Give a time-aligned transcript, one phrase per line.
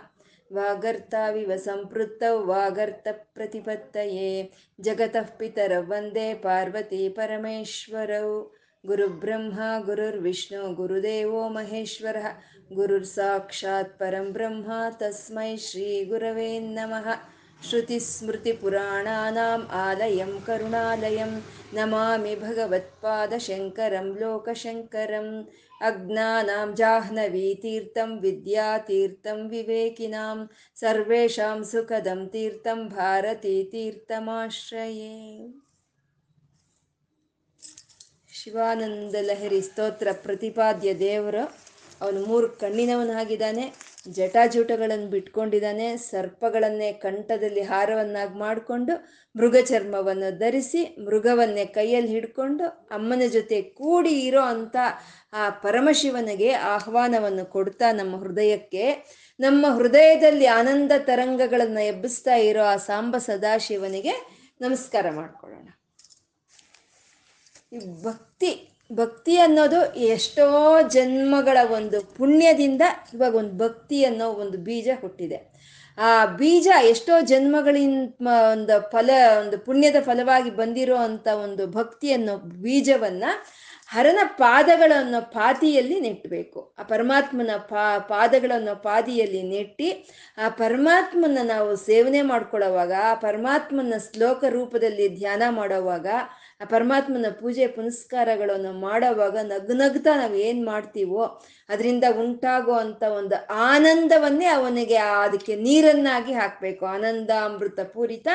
[0.52, 8.52] वागर्ताविव सम्पृत्तौ वागर्तप्रतिपत्तये जगतः पितरौ पितरवन्दे पार्वतीपरमेश्वरौ
[8.86, 12.34] गुरुब्रह्मा गुरुर्विष्णु गुरुदेवो महेश्वरः।
[12.74, 19.23] गुरुर्साक्षात् परं ब्रह्म तस्मै श्रीगुरवे नमः। ಬ್ರಹ್ಮ ತಸ್ಮೈ ಶ್ರೀ ಗುರವೇ ನಮಃ
[19.61, 21.33] श्रुतिस्मृतिपुराणानाम् आलयं करुणालयं
[21.75, 25.31] नमामि भगवत्पादशङ्करं लोकशङ्करम्
[25.81, 30.37] अज्ञानां जाह्नवीतीर्थं विद्यातीर्थं विवेकिनां
[30.79, 34.13] सर्वेषां सुखदं तीर्थं भारतीतीर्थमाश्रये
[38.33, 41.43] ಶಿವಾನಂದ ಲಹರಿ ಸ್ತೋತ್ರ ಪ್ರತಿಪಾದ್ಯ ದೇವರು
[42.01, 43.65] ಅವನು ಮೂರು ಕಣ್ಣಿನವನಾಗಿದ್ದಾನೆ
[44.06, 48.94] ಜಟಾಜೂಟಗಳನ್ನು ಬಿಟ್ಕೊಂಡಿದ್ದಾನೆ, ಸರ್ಪಗಳನ್ನೇ ಕಂಠದಲ್ಲಿ ಹಾರವನ್ನಾಗಿ ಮಾಡಿಕೊಂಡು
[49.36, 54.76] ಮೃಗ ಚರ್ಮವನ್ನು ಧರಿಸಿ ಮೃಗವನ್ನೇ ಕೈಯಲ್ಲಿ ಹಿಡ್ಕೊಂಡು ಅಮ್ಮನ ಜೊತೆ ಕೂಡಿ ಇರೋ ಅಂಥ
[55.34, 58.86] ಆ ಪರಮಶಿವನಿಗೆ ಆಹ್ವಾನವನ್ನು ಕೊಡ್ತಾ ನಮ್ಮ ಹೃದಯಕ್ಕೆ,
[59.40, 64.14] ನಮ್ಮ ಹೃದಯದಲ್ಲಿ ಆನಂದ ತರಂಗಗಳನ್ನು ಎಬ್ಬಿಸ್ತಾ ಇರೋ ಆ ಸಾಂಬ ಸದಾಶಿವನಿಗೆ
[64.62, 65.68] ನಮಸ್ಕಾರ ಮಾಡಿಕೊಳ್ಳೋಣ.
[67.72, 68.52] ಈ ಭಕ್ತಿ
[68.92, 70.46] ಭಕ್ತಿ ಅನ್ನೋದು ಎಷ್ಟೋ
[70.90, 72.82] ಜನ್ಮಗಳ ಒಂದು ಪುಣ್ಯದಿಂದ
[73.14, 75.40] ಇವಾಗ ಒಂದು ಭಕ್ತಿ ಅನ್ನೋ ಒಂದು ಬೀಜ ಹುಟ್ಟಿದೆ.
[75.98, 79.10] ಆ ಬೀಜ ಎಷ್ಟೋ ಜನ್ಮಗಳಿಂದ ಒಂದು ಫಲ,
[79.42, 83.24] ಒಂದು ಪುಣ್ಯದ ಫಲವಾಗಿ ಬಂದಿರೋ ಅಂತ ಒಂದು ಭಕ್ತಿ ಅನ್ನೋ ಬೀಜವನ್ನ
[83.88, 89.90] ಹರನ ಪಾದಗಳನ್ನು ಪಾತಿಯಲ್ಲಿ ನೆಟ್ಟಬೇಕು ಆ ಪರಮಾತ್ಮನ ಪಾ ಪಾದಗಳನ್ನು ಪಾದಿಯಲ್ಲಿ ನೆಟ್ಟಿ
[90.38, 96.08] ಆ ಪರಮಾತ್ಮನ ನಾವು ಸೇವನೆ ಮಾಡ್ಕೊಳ್ಳೋವಾಗ, ಆ ಪರಮಾತ್ಮನ ಶ್ಲೋಕ ರೂಪದಲ್ಲಿ ಧ್ಯಾನ ಮಾಡೋವಾಗ
[96.64, 104.96] ಆ ಪರಮಾತ್ಮನ ಪೂಜೆ ಪುನಸ್ಕಾರಗಳನ್ನು ಮಾಡೋವಾಗ ನಗ್ನಗ್ತಾ ನಾವು ಏನು ಮಾಡ್ತೀವೋ ಅದರಿಂದ ಉಂಟಾಗೋ ಅಂತ ಒಂದು ಆನಂದವನ್ನೇ ಅವನಿಗೆ
[104.96, 106.86] ಅದಕ್ಕೆ ನೀರನ್ನಾಗಿ ಹಾಕಬೇಕು.
[106.86, 108.28] ಆನಂದಾಮೃತ ಪೂರಿತ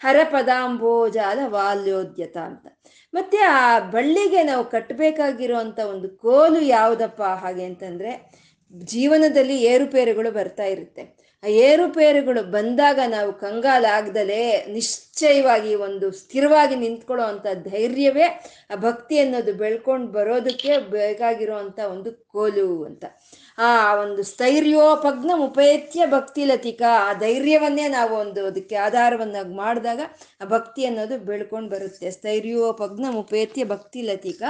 [0.00, 2.66] ಹರಪದಾಂಬೋಜಾಲ ವಾಲ್ಯೋದ್ಯತ ಅಂತ.
[3.14, 8.42] ಮತ್ತೆ ಆ ಬಳ್ಳಿಗೆ ನಾವು ಕಟ್ಟಬೇಕಾಗಿರುವಂಥ ಒಂದು ಕೋಲು ಯಾವುದಪ್ಪ ಹಾಗೆ ಅಂತಂದ್ರೆ
[8.74, 11.21] ಜೀವನದಲ್ಲಿ ಏರುಪೇರುಗಳು ಬರ್ತಾ ಇರುತ್ತೆ.
[11.48, 18.26] ಏರುಪೇರುಗಳು ಬಂದಾಗ ನಾವು ಕಂಗಾಲಾಗ್ದಲೇ ನಿಶ್ಚಯವಾಗಿ ಒಂದು ಸ್ಥಿರವಾಗಿ ನಿಂತ್ಕೊಳ್ಳೋ ಅಂಥ ಧೈರ್ಯವೇ
[18.70, 21.56] ಆ ಭಕ್ತಿ ಅನ್ನೋದು ಬೆಳ್ಕೊಂಡು ಬರೋದಕ್ಕೆ ಬೇಕಾಗಿರೋ
[21.90, 23.04] ಒಂದು ಕೋಲು ಅಂತ.
[23.58, 30.00] ಆ ಒಂದು ಸ್ಥೈರ್ಯೋಪಗ್ನ ಉಪೇತ್ಯ ಭಕ್ತಿ ಲತಿಕ, ಆ ಧೈರ್ಯವನ್ನೇ ನಾವು ಒಂದು ಅದಕ್ಕೆ ಆಧಾರವನ್ನಾಗಿ ಮಾಡಿದಾಗ
[30.40, 32.10] ಆ ಭಕ್ತಿ ಅನ್ನೋದು ಬೆಳ್ಕೊಂಡು ಬರುತ್ತೆ.
[32.10, 34.42] ಸ್ಥೈರ್ಯೋಪಗ್ನ ಉಪೇತ್ಯ ಭಕ್ತಿ ಲತಿಕ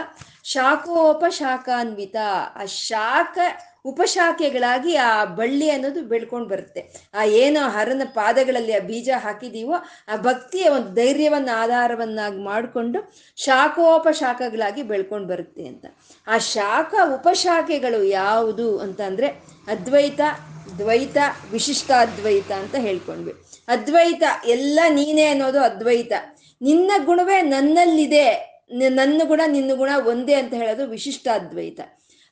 [0.44, 2.16] ಶಾಖೋಪಶಾಖಾನ್ವಿತ
[2.54, 3.38] ಆ ಶಾಖ
[3.84, 7.10] ಉಪಶಾಖೆಗಳಾಗಿ ಆ ಬಳ್ಳಿ ಅನ್ನೋದು ಬೆಳ್ಕೊಂಡು ಬರುತ್ತೆ.
[7.14, 9.74] ಆ ಏನೋ ಹರನ ಪಾದಗಳಲ್ಲಿ ಆ ಬೀಜ ಹಾಕಿದೀವೋ
[10.08, 15.86] ಆ ಭಕ್ತಿಯ ಒಂದು ಧೈರ್ಯವನ್ನ, ಆಧಾರವನ್ನಾಗಿ ಮಾಡಿಕೊಂಡು ಶಾಖೋಪಶಾಖಗಳಾಗಿ ಬೆಳ್ಕೊಂಡು ಬರುತ್ತೆ ಅಂತ.
[16.26, 19.00] ಆ ಶಾಖ ಉಪಶಾಖೆಗಳು ಯಾವುದು ಅಂತ
[19.68, 20.20] ಅದ್ವೈತ,
[20.78, 21.16] ದ್ವೈತ,
[21.52, 23.32] ವಿಶಿಷ್ಟಾದ್ವೈತ ಅಂತ ಹೇಳ್ಕೊಂಡ್ವಿ.
[23.68, 26.12] ಅದ್ವೈತ ಎಲ್ಲ ನೀನೇ ಅನ್ನೋದು ಅದ್ವೈತ.
[26.62, 28.52] ನಿನ್ನ ಗುಣವೇ ನನ್ನಲ್ಲಿದೆ.
[28.72, 31.80] ನನ್ನ ಗುಣ, ನಿನ್ನ ಗುಣ ಒಂದೇ ಅಂತ ಹೇಳೋದು ವಿಶಿಷ್ಟಾದ್ವೈತ.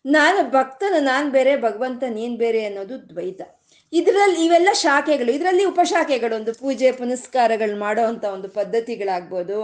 [0.05, 3.41] ನಾನು ಭಕ್ತನ, ನಾನು ಬೇರೆ, ಭಗವಂತ ನೀನು ಬೇರೆ ಅನ್ನೋದು ದ್ವೈತ.
[3.93, 9.57] ಇದರಲ್ಲಿ ಇವೆಲ್ಲ ಶಾಖೆಗಳು, ಇದರಲ್ಲಿ ಉಪಶಾಖೆಗಳು, ಒಂದು ಪೂಜೆ, ಪುನಸ್ಕಾರಗಳು ಮಾಡೋ ಅಂಥ ಒಂದು ಪದ್ಧತಿಗಳಾಗ್ಬೋದು,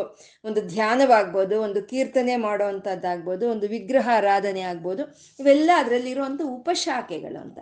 [0.45, 5.05] ಒಂದು ಧ್ಯಾನವಾಗ್ಬೋದು, ಒಂದು ಕೀರ್ತನೆ ಮಾಡೋ ಅಂಥದ್ದಾಗ್ಬೋದು ಒಂದು ವಿಗ್ರಹಾರಾಧನೆ ಆಗ್ಬೋದು,
[5.41, 7.59] ಇವೆಲ್ಲ ಅದರಲ್ಲಿರುವಂಥ ಉಪಶಾಖೆಗಳು ಅಂತ.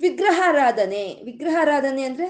[0.00, 2.28] ವಿಗ್ರಹಾರಾಧನೆ ವಿಗ್ರಹಾರಾಧನೆ ಅಂದರೆ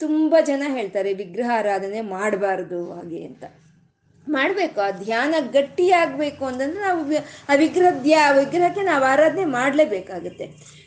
[0.00, 3.44] ತುಂಬ ಜನ ಹೇಳ್ತಾರೆ ವಿಗ್ರಹಾರಾಧನೆ ಮಾಡಬಾರ್ದು ಹಾಗೆ ಅಂತ.
[4.32, 4.80] ಮಾಡಬೇಕು.
[4.80, 7.00] ಆ ಧ್ಯಾನ ಗಟ್ಟಿಯಾಗಬೇಕು ಅಂತಂದ್ರೆ ನಾವು
[7.48, 10.44] ಆ ವಿಗ್ರಹ ಧ್ಯಾ ವಿಗ್ರಹಕ್ಕೆ ನಾವು ಆರಾಧನೆ ಮಾಡಲೇಬೇಕಾಗುತ್ತೆ.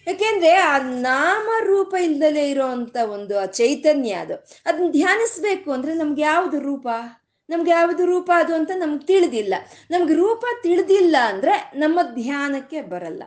[0.08, 4.48] ಯಾಕೆಂದ್ರೆ ಆ ನಾಮ ರೂಪ ಇಲ್ದಲೇ ಇರೋವಂಥ ಒಂದು, ಆ ಚೈತನ್ಯ ಅದು.
[4.66, 6.88] ಅದನ್ನ ಧ್ಯಾನಿಸ್ಬೇಕು ಅಂದ್ರೆ ನಮ್ಗೆ ಯಾವುದು ರೂಪ?
[7.50, 9.56] ನಮ್ಗೆ ಯಾವುದು ರೂಪ ಅದು ಅಂತ ನಮ್ಗೆ ತಿಳಿದಿಲ್ಲ.
[9.92, 13.24] ನಮ್ಗೆ ರೂಪ ತಿಳಿದಿಲ್ಲ ಅಂದ್ರೆ ನಮ್ಮ ಧ್ಯಾನಕ್ಕೆ ಬರಲ್ಲ.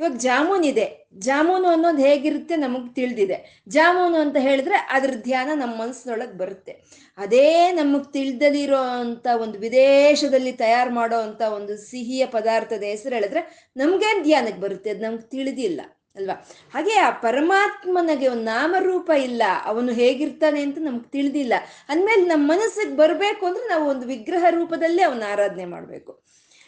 [0.00, 1.08] ಇವಾಗ ಜಾಮೂನ್ ಇದೆ.
[1.18, 3.62] ಜಾಮೂನು ಅನ್ನೋದು ಹೇಗಿರುತ್ತೆ ನಮಗೆ ತಿಳಿದಿದೆ.
[3.68, 6.72] ಜಾಮೂನು ಅಂತ ಹೇಳಿದ್ರೆ ಅದ್ರ ಧ್ಯಾನ ನಮ್ಮ ಮನಸ್ಸಿನೊಳಗೆ ಬರುತ್ತೆ.
[7.16, 14.22] ಅದೇ ನಮಗೆ ತಿಳಿದಲಿರೋ ಅಂತ ಒಂದು ವಿದೇಶದಲ್ಲಿ ತಯಾರು ಮಾಡೋ ಅಂತ ಒಂದು ಸಿಹಿಯ ಪದಾರ್ಥದ ಹೆಸರು ಹೇಳಿದ್ರೆ ನಮ್ಗೇನು
[14.22, 14.90] ಧ್ಯಾನಕ್ಕೆ ಬರುತ್ತೆ.
[14.90, 15.80] ಅದು ನಮ್ಗೆ ತಿಳಿದಿಲ್ಲ.
[16.16, 16.46] ಅಲ್ವಾ?
[16.74, 19.42] ಹಾಗೆ ಆ ಪರಮಾತ್ಮನಿಗೆ ಒಂದು ನಾಮರೂಪ ಇಲ್ಲ.
[19.64, 21.54] ಅವನು ಹೇಗಿರ್ತಾನೆ ಅಂತ ನಮ್ಗೆ ತಿಳಿದಿಲ್ಲ.
[21.88, 26.24] ಅಂದಮೇಲೆ ನಮ್ಮ ಮನಸ್ಸಿಗೆ ಬರಬೇಕು ಅಂದ್ರೆ ನಾವು ಒಂದು ವಿಗ್ರಹ ರೂಪದಲ್ಲೇ ಅವನ ಆರಾಧನೆ ಮಾಡಬೇಕು.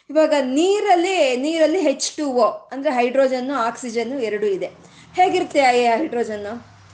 [0.09, 4.67] ಇವಾಗ ನೀರಲ್ಲಿ ನೀರಲ್ಲಿ ಹೆಚ್ ಟು ಒ ಅಂದರೆ ಹೈಡ್ರೋಜನ್ನು, ಆಕ್ಸಿಜನ್ನು ಎರಡೂ ಇದೆ.
[5.15, 6.53] ಹೇಗಿರುತ್ತೆ ಆ ಹೈಡ್ರೋಜನ್ನು?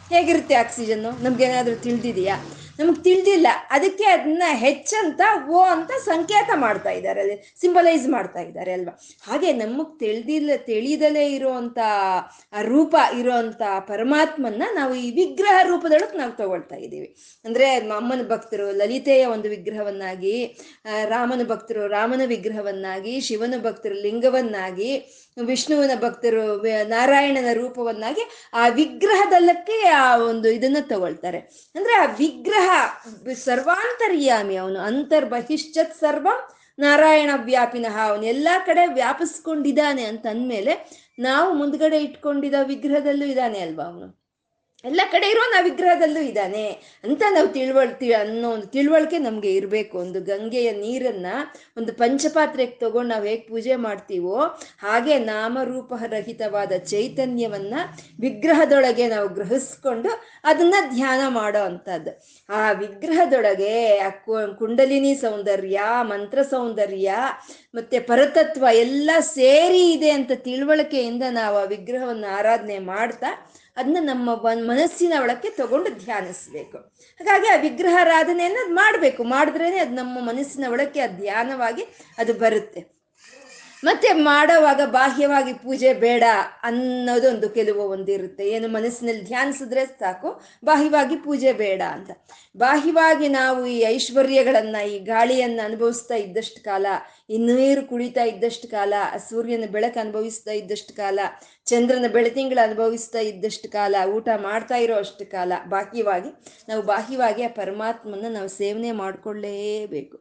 [0.09, 1.23] ಹೇಗಿರುತ್ತೆ ಆಕ್ಸಿಜನ್ನು?
[1.23, 2.35] ನಮ್ಗೇನಾದರೂ ತಿಳಿದಿದೆಯಾ?
[2.79, 3.47] ನಮಗೆ ತಿಳಿದಿಲ್ಲ.
[3.69, 8.93] ಅದಕ್ಕೆ ಅದನ್ನ ಹೆಚ್ಚಂತ ಓ ಅಂತ ಸಂಕೇತ ಮಾಡ್ತಾ ಇದ್ದಾರೆ ಅಲ್ಲಿ ಸಿಂಬಲೈಸ್ ಮಾಡ್ತಾ ಇದ್ದಾರೆ ಅಲ್ವಾ?
[9.27, 11.79] ಹಾಗೆ ನಮಗೆ ತಿಳಿದಿಲ್ಲ, ತಿಳಿದಲೇ ಇರುವಂತ
[12.53, 17.09] ಆ ರೂಪ ಇರುವಂತ ಪರಮಾತ್ಮನ್ನ ನಾವು ಈ ವಿಗ್ರಹ ರೂಪದೊಳಗೆ ನಾವು ತಗೊಳ್ತಾ ಇದ್ದೀವಿ.
[17.45, 17.67] ಅಂದ್ರೆ
[17.99, 20.35] ಅಮ್ಮನ ಭಕ್ತರು ಲಲಿತೆಯ ಒಂದು ವಿಗ್ರಹವನ್ನಾಗಿ
[21.05, 24.91] ರಾಮನ ಭಕ್ತರು ರಾಮನ ವಿಗ್ರಹವನ್ನಾಗಿ, ಶಿವನ ಭಕ್ತರು ಲಿಂಗವನ್ನಾಗಿ
[25.41, 31.37] ವಿಷ್ಣುವಿನ ಭಕ್ತರು ನಾರಾಯಣನ ರೂಪವನ್ನಾಗಿ ಆ ವಿಗ್ರಹದಲ್ಲಕ್ಕೆ ಆ ಒಂದು ಇದನ್ನ ತಗೊಳ್ತಾರೆ.
[31.75, 32.85] ಅಂದ್ರೆ ಆ ವಿಗ್ರಹ
[33.33, 36.27] ಸರ್ವಾಂತರ್ಯಾಮಿ, ಅವನು ಅಂತರ್ಬಹಿಶ್ಚತ್ ಸರ್ವ
[36.79, 44.22] ನಾರಾಯಣ ವ್ಯಾಪಿನಃ, ಅವನು ಎಲ್ಲಾ ಕಡೆ ವ್ಯಾಪಿಸ್ಕೊಂಡಿದ್ದಾನೆ ಅಂತ ಅಂದ್ಮೇಲೆ ನಾವು ಮುಂದ್ಗಡೆ ಇಟ್ಕೊಂಡಿದ್ದ ವಿಗ್ರಹದಲ್ಲೂ ಇದ್ದಾನೆ ಅಲ್ವಾ ಅವನು?
[44.83, 46.65] ಎಲ್ಲ ಕಡೆ ಇರೋ ನಾ ವಿಗ್ರಹದಲ್ಲೂ ಇದ್ದಾನೆ
[47.03, 49.97] ಅಂತ ನಾವು ತಿಳುವಳ್ತಿ ಅನ್ನೋ ಒಂದು ತಿಳುವಳಿಕೆ ನಮಗೆ ಇರಬೇಕು.
[49.97, 51.27] ಒಂದು ಗಂಗೆಯ ನೀರನ್ನ
[51.77, 54.37] ಒಂದು ಪಂಚಪಾತ್ರೆಗೆ ತಗೊಂಡು ನಾವು ಹೇಗೆ ಪೂಜೆ ಮಾಡ್ತೀವೋ
[54.79, 57.75] ಹಾಗೆ ನಾಮರೂಪರಹಿತವಾದ ಚೈತನ್ಯವನ್ನ
[58.19, 60.11] ವಿಗ್ರಹದೊಳಗೆ ನಾವು ಗ್ರಹಿಸ್ಕೊಂಡು
[60.43, 62.11] ಅದನ್ನ ಧ್ಯಾನ ಮಾಡೋ ಅಂಥದ್ದು.
[62.49, 64.09] ಆ ವಿಗ್ರಹದೊಳಗೆ ಆ
[64.59, 67.11] ಕುಂಡಲಿನಿ ಸೌಂದರ್ಯ, ಮಂತ್ರ ಸೌಂದರ್ಯ
[67.75, 73.31] ಮತ್ತೆ ಪರತತ್ವ ಎಲ್ಲ ಸೇರಿ ಇದೆ ಅಂತ ತಿಳುವಳಿಕೆಯಿಂದ ನಾವು ಆ ವಿಗ್ರಹವನ್ನು ಆರಾಧನೆ ಮಾಡ್ತಾ
[73.77, 74.35] ಅದನ್ನ ನಮ್ಮ
[74.71, 76.77] ಮನಸ್ಸಿನ ಒಳಕ್ಕೆ ತಗೊಂಡು ಧ್ಯಾನಿಸ್ಬೇಕು.
[77.19, 79.23] ಹಾಗಾಗಿ ಆ ವಿಗ್ರಹಾರಾಧನೆಯನ್ನು ಮಾಡಬೇಕು.
[79.23, 81.85] ಮಾಡಿದ್ರೇನೆ ಅದು ನಮ್ಮ ಮನಸ್ಸಿನ ಒಳಕ್ಕೆ ಆ ಧ್ಯಾನವಾಗಿ
[82.17, 82.93] ಅದು ಬರುತ್ತೆ.
[83.83, 86.23] ಮತ್ತೆ ಮಾಡೋವಾಗ ಬಾಹ್ಯವಾಗಿ ಪೂಜೆ ಬೇಡ
[86.63, 88.49] ಅನ್ನೋದೊಂದು ಕೆಲವು ಒಂದಿರುತ್ತೆ.
[88.49, 92.11] ಏನು ಮನಸ್ಸಿನಲ್ಲಿ ಧ್ಯಾನಿಸಿದ್ರೆ ಸಾಕು, ಬಾಹ್ಯವಾಗಿ ಪೂಜೆ ಬೇಡ ಅಂತ.
[92.57, 96.85] ಬಾಹ್ಯವಾಗಿ ನಾವು ಈ ಐಶ್ವರ್ಯಗಳನ್ನ, ಈ ಗಾಳಿಯನ್ನ ಅನುಭವಿಸ್ತಾ ಇದ್ದಷ್ಟು ಕಾಲ,
[97.29, 98.93] ಈ ನೀರು ಕುಡಿತಾ ಇದ್ದಷ್ಟು ಕಾಲ
[99.29, 101.19] ಸೂರ್ಯನ ಬೆಳಕು ಅನುಭವಿಸ್ತಾ ಇದ್ದಷ್ಟು ಕಾಲ
[101.65, 106.29] ಚಂದ್ರನ ಬೆಳತಿಂಗಳ ಅನುಭವಿಸ್ತಾ ಇದ್ದಷ್ಟು ಕಾಲ, ಊಟ ಮಾಡ್ತಾ ಇರೋ ಅಷ್ಟು ಕಾಲ, ಬಾಹ್ಯವಾಗಿ,
[106.69, 110.17] ನಾವು ಬಾಹ್ಯವಾಗಿ ಆ ಪರಮಾತ್ಮನ ನಾವು ಸೇವನೆ ಮಾಡ್ಕೊಳ್ಳೇಬೇಕು.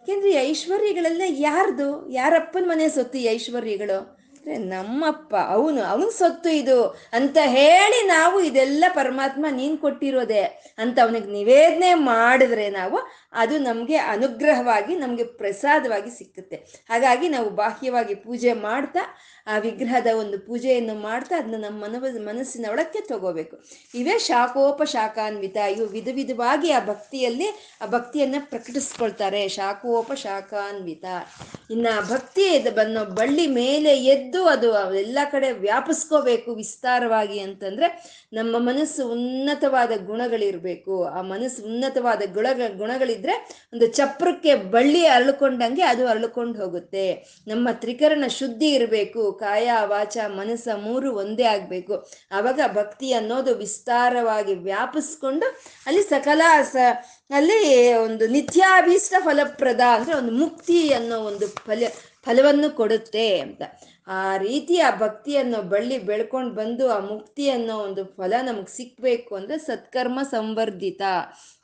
[0.00, 2.10] ಯಾಕೆಂದ್ರೆ ಐಶ್ವರ್ಯಗಳೆಲ್ಲ ಯಾರ್ದು?
[2.10, 4.15] ಯಾರಪ್ಪನ ಮನೆ ಸೊತ್ತು ಐಶ್ವರ್ಯಗಳು?
[4.54, 6.82] ನಮ್ಮಪ್ಪ, ಅವನು, ಅವನ ಸೊತ್ತು ಇದು
[7.12, 10.42] ಅಂತ ಹೇಳಿ ನಾವು ಇದೆಲ್ಲ ಪರಮಾತ್ಮ ನೀನ್ ಕೊಟ್ಟಿರೋದೆ
[10.78, 12.98] ಅಂತ ಅವನಿಗೆ ನಿವೇದನೆ ಮಾಡಿದ್ರೆ ನಾವು
[13.32, 16.56] ಅದು ನಮಗೆ ಅನುಗ್ರಹವಾಗಿ, ನಮಗೆ ಪ್ರಸಾದವಾಗಿ ಸಿಕ್ಕುತ್ತೆ.
[16.88, 19.00] ಹಾಗಾಗಿ ನಾವು ಬಾಹ್ಯವಾಗಿ ಪೂಜೆ ಮಾಡ್ತಾ,
[19.46, 23.56] ಆ ವಿಗ್ರಹದ ಒಂದು ಪೂಜೆಯನ್ನು ಮಾಡ್ತಾ ಅದನ್ನ ನಮ್ಮ ಮನವ, ಮನಸ್ಸಿನ ಒಳಕ್ಕೆ ತಗೋಬೇಕು.
[23.94, 29.48] ಇವೇ ಶಾಖೋಪ ಶಾಖಾನ್ವಿತ ಇವು ವಿಧ ವಿಧವಾಗಿ ಆ ಭಕ್ತಿಯಲ್ಲಿ, ಆ ಭಕ್ತಿಯನ್ನ ಪ್ರಕಟಿಸ್ಕೊಳ್ತಾರೆ.
[29.48, 31.04] ಶಾಖೋಪ ಶಾಖಾನ್ವಿತ
[31.70, 37.86] ಇನ್ನ ಭಕ್ತಿ ಬನ್ನೋ ಬಳ್ಳಿ ಮೇಲೆ ಎದ್ದು ಅದು ಎಲ್ಲ ಕಡೆ ವ್ಯಾಪಿಸ್ಕೋಬೇಕು ವಿಸ್ತಾರವಾಗಿ ಅಂತಂದ್ರೆ
[38.32, 41.04] ನಮ್ಮ ಮನಸ್ಸು ಉನ್ನತವಾದ ಗುಣಗಳಿರಬೇಕು.
[41.04, 42.46] ಆ ಮನಸ್ಸು ಉನ್ನತವಾದ ಗುಣ
[42.76, 43.34] ಗುಣಗಳಿದ್ರೆ
[43.72, 47.12] ಒಂದು ಚಪ್ರಕ್ಕೆ ಬಳ್ಳಿ ಅರಳುಕೊಂಡಂಗೆ ಅದು ಅರಳ್ಕೊಂಡು ಹೋಗುತ್ತೆ.
[47.48, 49.32] ನಮ್ಮ ತ್ರಿಕರಣ ಶುದ್ಧಿ ಇರಬೇಕು.
[49.32, 52.08] ಕಾಯ, ವಾಚ, ಮನಸ್ಸ ಮೂರು ಒಂದೇ ಆಗಬೇಕು.
[52.32, 55.46] ಆವಾಗ ಭಕ್ತಿ ಅನ್ನೋದು ವಿಸ್ತಾರವಾಗಿ ವ್ಯಾಪಿಸ್ಕೊಂಡು
[55.86, 56.76] ಅಲ್ಲಿ ಸಕಲ ಸ,
[57.30, 61.82] ಅಲ್ಲಿ ಒಂದು ನಿತ್ಯಾಭೀಷ್ಟ ಫಲಪ್ರದ ಅಂದ್ರೆ ಒಂದು ಮುಕ್ತಿ ಅನ್ನೋ ಒಂದು ಫಲ,
[62.24, 63.62] ಫಲವನ್ನು ಕೊಡುತ್ತೆ ಅಂತ.
[64.08, 69.58] ಆ ರೀತಿ ಆ ಭಕ್ತಿಯನ್ನು ಬಳ್ಳಿ ಬೆಳ್ಕೊಂಡು ಬಂದು ಆ ಮುಕ್ತಿ ಅನ್ನೋ ಒಂದು ಫಲ ನಮ್ಗೆ ಸಿಕ್ಬೇಕು ಅಂದ್ರೆ
[69.58, 71.02] ಸತ್ಕರ್ಮ ಸಂವರ್ಧಿತ.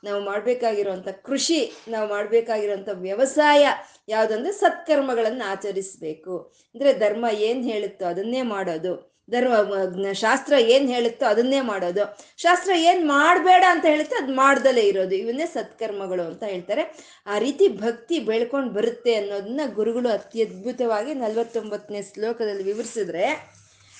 [0.03, 3.67] ನಾವು ಮಾಡ್ಬೇಕಾಗಿರುವಂತ ಕೃಷಿ, ನಾವು ಮಾಡ್ಬೇಕಾಗಿರುವಂತ ವ್ಯವಸಾಯ
[4.07, 6.37] ಯಾವುದಂದ್ರೆ ಸತ್ಕರ್ಮಗಳನ್ನು ಆಚರಿಸ್ಬೇಕು.
[6.75, 9.12] ಅಂದ್ರೆ ಧರ್ಮ ಏನ್ ಹೇಳುತ್ತೋ ಅದನ್ನೇ ಮಾಡೋದು.
[9.29, 12.03] ಧರ್ಮ ಶಾಸ್ತ್ರ ಏನ್ ಹೇಳುತ್ತೋ ಅದನ್ನೇ ಮಾಡೋದು.
[12.37, 15.15] ಶಾಸ್ತ್ರ ಏನ್ ಮಾಡಬೇಡ ಅಂತ ಹೇಳುತ್ತೆ, ಅದು ಮಾಡ್ದಲೇ ಇರೋದು.
[15.15, 16.83] ಇವನ್ನೇ ಸತ್ಕರ್ಮಗಳು ಅಂತ ಹೇಳ್ತಾರೆ.
[17.27, 23.25] ಆ ರೀತಿ ಭಕ್ತಿ ಬೆಳ್ಕೊಂಡು ಬರುತ್ತೆ ಅನ್ನೋದನ್ನ ಗುರುಗಳು ಅತ್ಯದ್ಭುತವಾಗಿ ನಲ್ವತ್ತೊಂಬತ್ತನೇ ಶ್ಲೋಕದಲ್ಲಿ ವಿವರಿಸಿದ್ರೆ,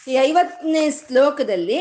[0.07, 1.79] ಈ ಐವತ್ತನೇ ಶ್ಲೋಕದಲ್ಲಿ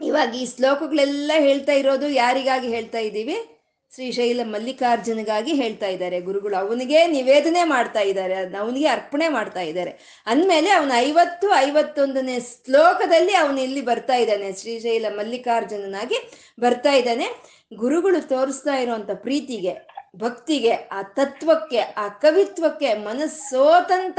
[0.00, 3.57] ಇವಾಗ ಈ ಶ್ಲೋಕಗಳೆಲ್ಲ ಹೇಳ್ತಾ ಇರೋದು ಯಾರಿಗಾಗಿ ಹೇಳ್ತಾ ಇದ್ದೀವಿ?
[3.94, 6.20] ಶ್ರೀಶೈಲ ಮಲ್ಲಿಕಾರ್ಜುನಿಗಾಗಿ ಹೇಳ್ತಾ ಇದ್ದಾರೆ.
[6.20, 8.34] ಗುರುಗಳು, ಅವನಿಗೆ ನಿವೇದನೆ ಮಾಡ್ತಾ ಇದ್ದಾರೆ.
[8.34, 10.22] ಅವನಿಗೆ ಅರ್ಪಣೆ ಮಾಡ್ತಾ ಇದ್ದಾರೆ.
[10.26, 14.52] ಅಂದಮೇಲೆ ಅವನ ಐವತ್ತು, ಐವತ್ತೊಂದನೇ ಶ್ಲೋಕದಲ್ಲಿ ಅವನು ಇಲ್ಲಿ ಬರ್ತಾ ಇದ್ದಾನೆ.
[14.52, 16.30] ಶ್ರೀಶೈಲ ಮಲ್ಲಿಕಾರ್ಜುನನಾಗಿ
[16.60, 17.26] ಬರ್ತಾ ಇದ್ದಾನೆ.
[17.74, 24.18] ಗುರುಗಳು ತೋರಿಸ್ತಾ ಇರುವಂತ ಪ್ರೀತಿಗೆ, ಭಕ್ತಿಗೆ, ಆ ತತ್ವಕ್ಕೆ, ಆ ಕವಿತ್ವಕ್ಕೆ ಮನಸ್ಸೋತಂತ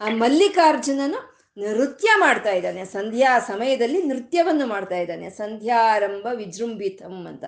[0.00, 2.84] ಆ ಮಲ್ಲಿಕಾರ್ಜುನನು ನೃತ್ಯ ಮಾಡ್ತಾ ಇದ್ದಾನೆ.
[2.84, 5.30] ಸಂಧ್ಯಾ ಸಮಯದಲ್ಲಿ ನೃತ್ಯವನ್ನು ಮಾಡ್ತಾ ಇದ್ದಾನೆ.
[5.30, 7.44] ಸಂಧ್ಯಾರಂಭ ವಿಜೃಂಭಿತಂ ಅಂತ.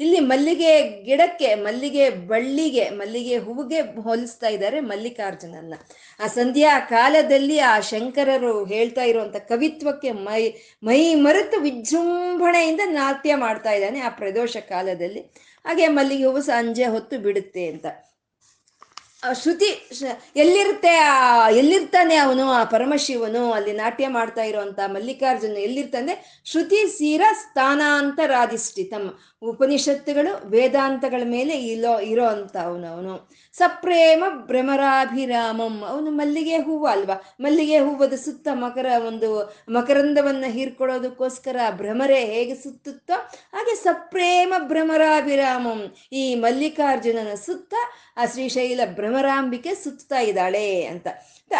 [0.00, 5.74] ಇಲ್ಲಿ ಮಲ್ಲಿಗೆ ಗಿಡಕ್ಕೆ, ಮಲ್ಲಿಗೆ ಬಳ್ಳಿಗೆ, ಮಲ್ಲಿಗೆ ಹೂವಿಗೆ ಹೋಲಿಸ್ತಾ ಇದ್ದಾರೆ ಮಲ್ಲಿಕಾರ್ಜುನನ್ನ.
[6.20, 10.52] ಆ ಸಂಧ್ಯಾ ಕಾಲದಲ್ಲಿ ಆ ಶಂಕರರು ಹೇಳ್ತಾ ಇರುವಂತ ಕವಿತ್ವಕ್ಕೆ ಮೈ
[10.82, 15.20] ಮೈ ಮರೆತು ವಿಜೃಂಭಣೆಯಿಂದ ನಾಟ್ಯ ಮಾಡ್ತಾ ಇದ್ದಾನೆ ಆ ಪ್ರದೋಷ ಕಾಲದಲ್ಲಿ.
[15.64, 17.86] ಹಾಗೆ ಮಲ್ಲಿಗೆ ಹೂವು ಸಂಜೆ ಹೊತ್ತು ಬಿಡುತ್ತೆ ಅಂತ.
[19.42, 19.90] ಶ್ರುತಿ
[20.36, 26.40] ಎಲ್ಲಿರುತ್ತೆ ಆ, ಎಲ್ಲಿರ್ತಾನೆ ಅವನು, ಆ ಪರಮಶಿವನು, ಅಲ್ಲಿ ನಾಟ್ಯ ಮಾಡ್ತಾ ಇರುವಂತ ಮಲ್ಲಿಕಾರ್ಜುನ ಎಲ್ಲಿರ್ತಾನೆ?
[26.44, 29.18] ಶ್ರುತಿ ಸೀರ ಸ್ಥಾನಾಂತರಾಧಿಷ್ಠಿತಂ.
[29.42, 33.30] ಉಪನಿಷತ್ತುಗಳು ವೇದಾಂತಗಳ ಮೇಲೆ ಇಲ್ಲೋ ಇರೋ ಅಂತ ಅವನು ಅವನು.
[33.52, 35.84] ಸಪ್ರೇಮ ಭ್ರಮರಾಭಿರಾಮಂ.
[35.88, 37.36] ಅವನು ಮಲ್ಲಿಗೆ ಹೂವು ಅಲ್ವಾ?
[37.40, 45.94] ಮಲ್ಲಿಗೆ ಹೂವದ ಸುತ್ತ ಮಕರ ಒಂದು ಮಕರಂದವನ್ನ ಹೀರ್ಕೊಳ್ಳೋದಕ್ಕೋಸ್ಕರ ಭ್ರಮರೆ ಹೇಗೆ ಸುತ್ತುತ್ತೋ ಹಾಗೆ ಸಪ್ರೇಮ ಭ್ರಮರಾಭಿರಾಮಂ.
[46.12, 47.74] ಈ ಮಲ್ಲಿಕಾರ್ಜುನನ ಸುತ್ತ
[48.16, 51.06] ಆ ಶ್ರೀಶೈಲ ಭ್ರಮರಾಂಬಿಕೆ ಸುತ್ತಾ ಇದ್ದಾಳೆ ಅಂತ.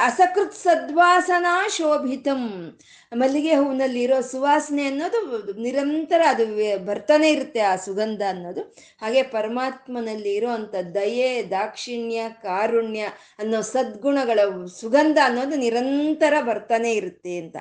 [0.00, 2.78] ಅಸಕೃತ್ ಸದ್ವಾಸನಾ ಶೋಭಿತಂ.
[3.12, 8.61] ಮಲ್ಲಿಗೆ ಹೂವಿನಲ್ಲಿ ಇರೋ ಸುವಾಸನೆ ಅನ್ನೋದು ನಿರಂತರ ಅದು ಬರ್ತಾನೆ ಇರುತ್ತೆ ಆ ಸುಗಂಧ ಅನ್ನೋದು.
[9.02, 13.00] ಹಾಗೆ ಪರಮಾತ್ಮನಲ್ಲಿ ಇರೋಂಥ ದಯೆ, ದಾಕ್ಷಿಣ್ಯ, ಕಾರುಣ್ಯ
[13.38, 14.40] ಅನ್ನೋ ಸದ್ಗುಣಗಳ
[14.80, 17.57] ಸುಗಂಧ ಅನ್ನೋದು ನಿರಂತರ ಬರ್ತಾನೆ ಇರುತ್ತೆ ಅಂತ.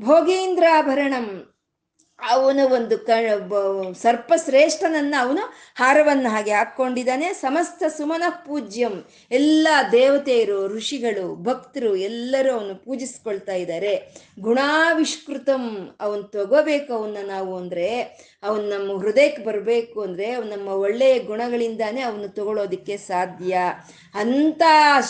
[0.00, 1.51] ಭೋಗೇಂದ್ರಾಭರಣಂ.
[2.30, 3.10] ಅವನು ಒಂದು ಕ
[4.02, 7.32] ಸರ್ಪಶ್ರೇಷ್ಠನನ್ನ ಅವನು ಹಾರವನ್ನು ಹಾಗೆ ಹಾಕ್ಕೊಂಡಿದ್ದಾನೆ.
[7.32, 14.14] ಸಮಸ್ತ ಸುಮನ ಪೂಜ್ಯಂ, ಎಲ್ಲ ದೇವತೆಯರು, ಋಷಿಗಳು, ಭಕ್ತರು ಎಲ್ಲರೂ ಅವನು ಪೂಜಿಸ್ಕೊಳ್ತಾ ಇದ್ದಾರೆ.
[14.40, 18.02] ಗುಣಾವಿಷ್ಕೃತಂ, ಅವನು ತಗೋಬೇಕು ಅವನ್ನ ನಾವು ಅಂದ್ರೆ,
[18.42, 23.58] ಅವನು ನಮ್ಮ ಹೃದಯಕ್ಕೆ ಬರಬೇಕು ಅಂದ್ರೆ, ಅವ್ನು ನಮ್ಮ ಒಳ್ಳೆಯ ಗುಣಗಳಿಂದಾನೇ ಅವನು ತಗೊಳ್ಳೋದಿಕ್ಕೆ ಸಾಧ್ಯ.
[24.14, 24.62] ಅಂತ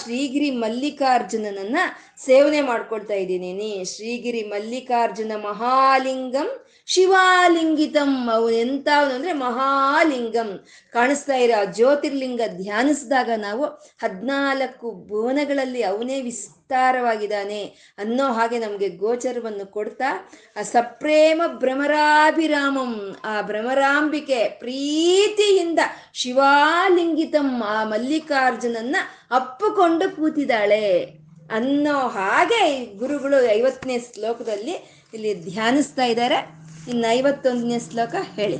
[0.02, 1.76] ಶ್ರೀಗಿರಿ ಮಲ್ಲಿಕಾರ್ಜುನನನ್ನ
[2.24, 3.84] ಸೇವನೆ ಮಾಡ್ಕೊಳ್ತಾ ಇದ್ದೀನಿ.
[3.96, 8.30] ಶ್ರೀಗಿರಿ ಮಲ್ಲಿಕಾರ್ಜುನ ಮಹಾಲಿಂಗಂ ಶಿವಾಲಿಂಗಿತಂ.
[8.30, 10.64] ಅವನು ಎಂಥವನು ಅಂದ್ರೆ ಮಹಾಲಿಂಗಂ.
[10.92, 13.64] ಕಾಣಿಸ್ತಾ ಇರೋ ಆ ಜ್ಯೋತಿರ್ಲಿಂಗ ಧ್ಯಾನಿಸಿದಾಗ ನಾವು
[14.02, 17.64] ಹದ್ನಾಲ್ಕು ಭುವನಗಳಲ್ಲಿ ಅವನೇ ವಿಸ್ತಾರವಾಗಿದ್ದಾನೆ
[17.98, 23.16] ಅನ್ನೋ ಹಾಗೆ ನಮಗೆ ಗೋಚರವನ್ನು ಕೊಡ್ತಾ, ಆ ಸಪ್ರೇಮ ಭ್ರಮರಾಭಿರಾಮಂ.
[23.24, 25.78] ಆ ಭ್ರಮರಾಂಬಿಕೆ ಪ್ರೀತಿಯಿಂದ
[26.14, 28.96] ಶಿವಾಲಿಂಗಿತಂ, ಆ ಮಲ್ಲಿಕಾರ್ಜುನನ್ನ
[29.30, 31.04] ಅಪ್ಪುಕೊಂಡು ಕೂತಿದ್ದಾಳೆ
[31.52, 36.61] ಅನ್ನೋ ಹಾಗೆ ಗುರುಗಳು ಐವತ್ತನೇ ಶ್ಲೋಕದಲ್ಲಿ ಇಲ್ಲಿ ಧ್ಯಾನಿಸ್ತಾ ಇದ್ದಾರೆ.
[36.86, 38.58] ಇನ್ನು ಐವತ್ತೊಂದನೇ ಶ್ಲೋಕ ಹೇಳಿ.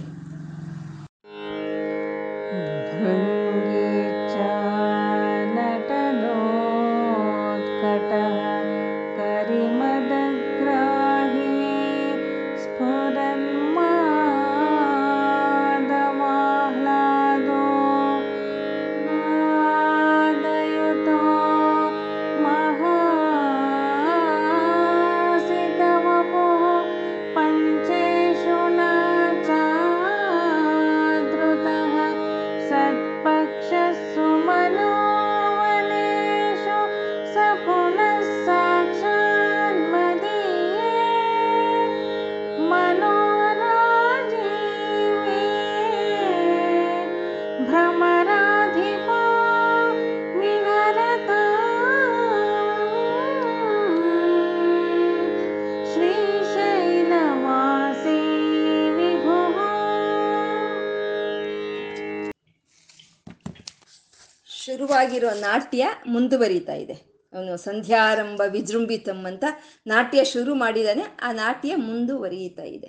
[65.22, 66.92] ಶುರುವಾಗಿರೋ ನಾಟ್ಯ ಮುಂದುವರಿತಾ ಇದೆ.
[67.32, 69.44] ಅವನು ಸಂಧ್ಯಾರಂಭ ವಿಜೃಂಭಿತಂ ಅಂತ
[69.86, 72.86] ನಾಟ್ಯ ಶುರು ಮಾಡಿದಾನೆ, ಆ ನಾಟ್ಯ ಮುಂದುವರಿಯುತ್ತಾ ಇದೆ.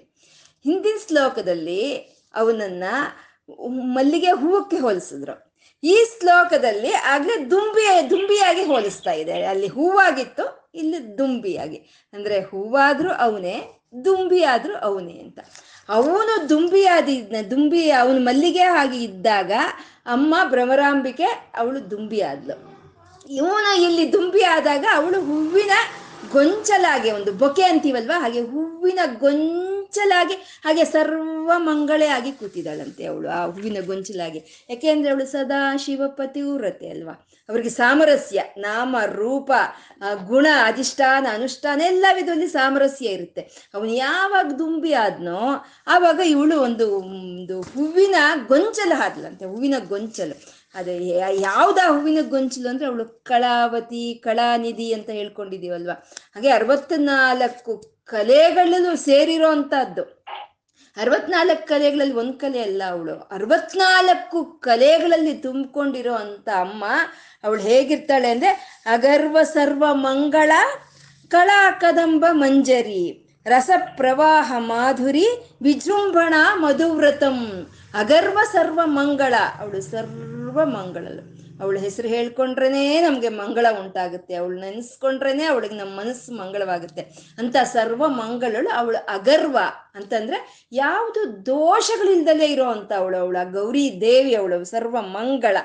[0.64, 1.96] ಹಿಂದಿನ ಶ್ಲೋಕದಲ್ಲಿ
[2.34, 2.84] ಅವನನ್ನ
[3.68, 5.56] ಮಲ್ಲಿಗೆ ಹೂವಕ್ಕೆ ಹೋಲಿಸಿದ್ರು.
[5.84, 9.44] ಈ ಶ್ಲೋಕದಲ್ಲಿ ಆಗ್ಲೇ ದುಂಬಿ, ದುಂಬಿಯಾಗಿ ಹೋಲಿಸ್ತಾ ಇದೆ.
[9.44, 12.10] ಅಲ್ಲಿ ಹೂವಾಗಿತ್ತು, ಇಲ್ಲಿ ದುಂಬಿಯಾಗಿ.
[12.14, 15.40] ಅಂದ್ರೆ ಹೂವಾದ್ರೂ ಅವನೇ ದುಂಬಿ ಆದ್ರೂ ಅವನೇ ಅಂತ.
[15.90, 17.10] ಅವನು ದುಂಬಿಯಾದ,
[17.52, 19.52] ದುಂಬಿ, ಅವನು ಮಲ್ಲಿಗೆ ಆಗಿ ಇದ್ದಾಗ
[20.06, 22.56] ಅಮ್ಮ ಭ್ರಮರಾಂಬಿಕೆ, ಅವಳು ದುಂಬಿ ಆದ್ಲು.
[23.30, 25.72] ಇವನು ಇಲ್ಲಿ ದುಂಬಿ ಆದಾಗ ಅವಳು ಹೂವಿನ
[26.32, 29.00] ಗೊಂಚಲಾಗೆ, ಒಂದು ಬೊಕೆ ಅಂತೀವಲ್ವಾ, ಹಾಗೆ ಹೂವಿನ
[29.94, 34.66] ಗೊಂಚಲಾಗಿ, ಹಾಗೆ ಸರ್ವ ಮಂಗಳೇ ಆಗಿ ಕೂತಿದ್ದಾಳಂತೆ ಅವಳು ಆ ಹೂವಿನ ಗೊಂಚಲಾಗಿ.
[34.70, 37.28] ಯಾಕೆಂದ್ರೆ ಅವಳು ಸದಾ ಶಿವಪತಿ ವ್ರತೆ ಅಲ್ವಾ?
[37.50, 39.52] ಅವರಿಗೆ ಸಾಮರಸ್ಯ, ನಾಮ, ರೂಪ
[40.28, 43.42] ಗುಣ, ಅಧಿಷ್ಠಾನ, ಅನುಷ್ಠಾನ ಎಲ್ಲ ವಿಧದಲ್ಲಿ ಸಾಮರಸ್ಯ ಇರುತ್ತೆ.
[43.74, 48.16] ಅವನು ಯಾವಾಗ ದುಂಬಿ ಆದ್ನೋ, ಆವಾಗ ಇವಳು ಒಂದು ಒಂದು ಹೂವಿನ
[48.48, 50.54] ಗೊಂಚಲು ಹಾದ್ಲಂತೆ, ಹೂವಿನ ಗೊಂಚಲು.
[50.76, 50.92] ಅದು,
[51.42, 55.94] ಯಾವ್ದ ಹೂವಿನ ಗೊಂಚಲು ಅಂದ್ರೆ ಅವಳು ಕಳಾವತಿ, ಕಳಾನಿಧಿ ಅಂತ ಹೇಳ್ಕೊಂಡಿದೀವಲ್ವಾ
[56.36, 60.24] ಹಾಗೆ ಅರವತ್ನಾಲ್ಕು ಕಲೆಗಳಲ್ಲೂ ಸೇರಿರೋ ಅಂತದ್ದು
[60.98, 63.14] ಅರವತ್ನಾಲ್ಕು ಕಲೆಗಳಲ್ಲಿ ಒಂದು ಕಲೆ ಅಲ್ಲ ಅವಳು.
[63.14, 66.86] ಅರವತ್ನಾಲ್ಕು ಕಲೆಗಳಲ್ಲಿ ತುಂಬಿಕೊಂಡಿರೋ ಅಂತ ಅಮ್ಮ
[67.44, 70.52] ಅವಳು ಹೇಗಿರ್ತಾಳೆ ಅಂದ್ರೆ, ಅಗರ್ವ ಸರ್ವ ಮಂಗಳ
[71.28, 75.28] ಕಳಾ ಕದಂಬ ಮಂಜರಿ ರಸ ಪ್ರವಾಹ ಮಾಧುರಿ,
[75.62, 84.36] ವಿಜೃಂಭಣ ಮಧುವ್ರತಂ, ಅಗರ್ವ ಸರ್ವ ಮಂಗಳ, ಅವಳು ಸರ್ವ ಮಂಗಳಳು ಅವಳ ಹೆಸರು ಹೇಳ್ಕೊಂಡ್ರೇನೆ ನಮ್ಗೆ ಮಂಗಳ ಉಂಟಾಗುತ್ತೆ.
[84.36, 87.02] ಅವಳು ನೆನೆಸ್ಕೊಂಡ್ರೇನೆ ಅವಳಿಗೆ ನಮ್ಮ ಮನಸ್ಸು ಮಂಗಳವಾಗುತ್ತೆ.
[87.38, 89.58] ಅಂತ ಸರ್ವ ಮಂಗಳಳು ಅವಳು ಅಗರ್ವ
[89.96, 93.18] ಅಂತಂದ್ರೆ ಯಾವುದು ದೋಷಗಳಿಲ್ದಲೇ ಇರೋ ಅಂತ ಅವಳು.
[93.18, 95.58] ಅವಳ ಗೌರಿ ದೇವಿ ಅವಳು ಸರ್ವ ಮಂಗಳ.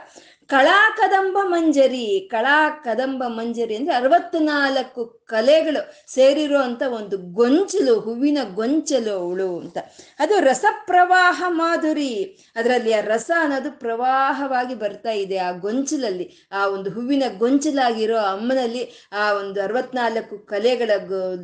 [0.50, 9.58] ಕಳಾ ಕದಂಬ ಮಂಜರಿ ಕಳಾ ಕದಂಬ ಮಂಜರಿ ಅಂದ್ರೆ ಅರವತ್ನಾಲ್ಕು ಕಲೆಗಳು ಸೇರಿರೋ ಒಂದು ಗೊಂಚಲು, ಹೂವಿನ ಗೊಂಚಲು ಅವಳು
[9.58, 9.78] ಅಂತ.
[10.18, 12.38] ಅದು ರಸ ಪ್ರವಾಹ ಮಾಧುರಿ.
[12.56, 16.48] ಅದರಲ್ಲಿ ಆ ರಸ ಅನ್ನೋದು ಪ್ರವಾಹವಾಗಿ ಬರ್ತಾ ಇದೆ ಆ ಗೊಂಚಲಲ್ಲಿ.
[16.52, 20.90] ಆ ಒಂದು ಹೂವಿನ ಗೊಂಚಲಾಗಿರೋ ಅಮ್ಮನಲ್ಲಿ ಆ ಒಂದು ಅರವತ್ನಾಲ್ಕು ಕಲೆಗಳ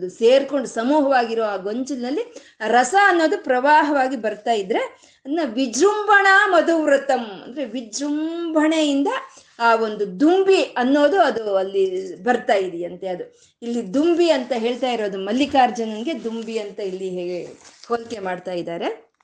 [0.08, 2.34] ಸೇರ್ಕೊಂಡು ಸಮೂಹವಾಗಿರೋ ಆ ಗೊಂಚಲಿನಲ್ಲಿ
[2.68, 5.13] ರಸ ಅನ್ನೋದು ಪ್ರವಾಹವಾಗಿ ಬರ್ತಾ ಇದ್ರೆ
[5.44, 7.42] ವಿಜೃಂಭಣಾ ಮಧುವ್ರತಂ.
[7.44, 9.08] ಅಂದ್ರೆ ವಿಜೃಂಭಣೆಯಿಂದ
[9.58, 11.84] ಆ ಒಂದು ದುಂಬಿ ಅನ್ನೋದು ಅದು ಅಲ್ಲಿ
[12.22, 13.38] ಬರ್ತಾ ಇದೆಯಂತೆ ಅದು.
[13.62, 17.42] ಇಲ್ಲಿ ದುಂಬಿ ಅಂತ ಹೇಳ್ತಾ ಇರೋದು ಮಲ್ಲಿಕಾರ್ಜುನನ್ಗೆ, ದುಂಬಿ ಅಂತ ಇಲ್ಲಿ ಹೇಗೆ
[17.88, 19.14] ಹೋಲಿಕೆ ಮಾಡ್ತಾ ಇದ್ದಾರೆ.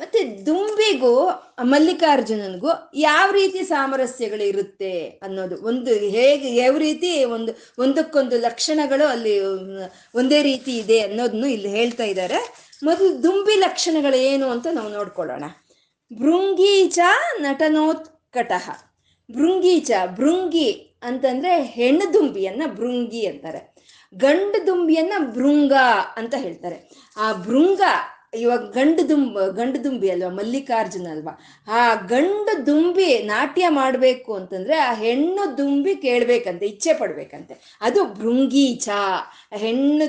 [0.00, 1.30] ಮತ್ತೆ ದುಂಬಿಗೂ,
[1.62, 9.40] ಮಲ್ಲಿಕಾರ್ಜುನನ್ಗೂ ಯಾವ ರೀತಿ ಸಾಮರಸ್ಯಗಳು ಇರುತ್ತೆ ಅನ್ನೋದು ಒಂದು ಹೇಗೆ, ಯಾವ ರೀತಿ ಒಂದು, ಒಂದಕ್ಕೊಂದು ಲಕ್ಷಣಗಳು ಅಲ್ಲಿ,
[10.14, 12.63] ಒಂದೇ ರೀತಿ ಇದೆ ಅನ್ನೋದನ್ನು ಇಲ್ಲಿ ಹೇಳ್ತಾ ಇದ್ದಾರೆ.
[12.84, 15.44] ಮೊದಲು ದುಂಬಿ ಲಕ್ಷಣಗಳು ಏನು ಅಂತ ನಾವು ನೋಡ್ಕೊಳ್ಳೋಣ.
[16.18, 16.98] ಭೃಂಗೀಚ
[17.40, 18.70] ನಟನೋತ್ಕಟಃ.
[19.32, 23.74] ಭೃಂಗೀಚ, ಭೃಂಗಿ ಅಂತಂದ್ರೆ ಹೆಣ್ಣು ದುಂಬಿಯನ್ನ ಭೃಂಗಿ ಅಂತಾರೆ.
[24.14, 25.72] ಗಂಡು ದುಂಬಿಯನ್ನ ಭೃಂಗ
[26.16, 27.08] ಅಂತ ಹೇಳ್ತಾರೆ.
[27.16, 27.80] ಆ ಭೃಂಗ
[28.40, 31.32] ಇವಾಗ ಗಂಡು ದುಂಬ, ಗಂಡು ದುಂಬಿ ಅಲ್ವಾ, ಮಲ್ಲಿಕಾರ್ಜುನ ಅಲ್ವಾ?
[31.68, 37.78] ಆ ಗಂಡು ದುಂಬಿ ನಾಟ್ಯ ಮಾಡಬೇಕು ಅಂತಂದ್ರೆ ಆ ಹೆಣ್ಣು ದುಂಬಿ ಕೇಳ್ಬೇಕಂತೆ, ಇಚ್ಛೆ ಪಡ್ಬೇಕಂತೆ.
[37.80, 38.88] ಅದು ಭೃಂಗೀಚ.
[39.56, 40.06] ಹೆಣ್ಣು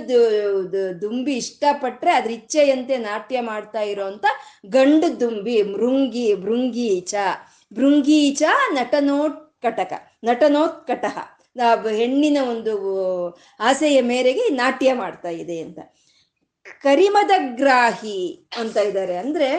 [1.02, 4.26] ದುಂಬಿ ಇಷ್ಟಪಟ್ರೆ ಅದ್ರ ಇಚ್ಛೆಯಂತೆ ನಾಟ್ಯ ಮಾಡ್ತಾ ಇರೋಂಥ
[4.66, 7.16] ಗಂಡು ದುಂಬಿ, ಮೃಂಗಿ, ಭೃಂಗೀಚ.
[7.74, 11.06] ಭೃಂಗೀಚ ನಟನೋತ್ಕಟಕ ನಟನೋತ್ಕಟ
[11.98, 12.74] ಹೆಣ್ಣಿನ ಒಂದು
[13.60, 15.80] ಆಸೆಯ ಮೇರೆಗೆ ನಾಟ್ಯ ಮಾಡ್ತಾ ಇದೆ ಅಂತ.
[16.66, 19.50] ಕರಿಮದ ಗ್ರಾಹಿ ಅಂತ ಇದ್ದಾರೆ ಅಂದ್ರೆ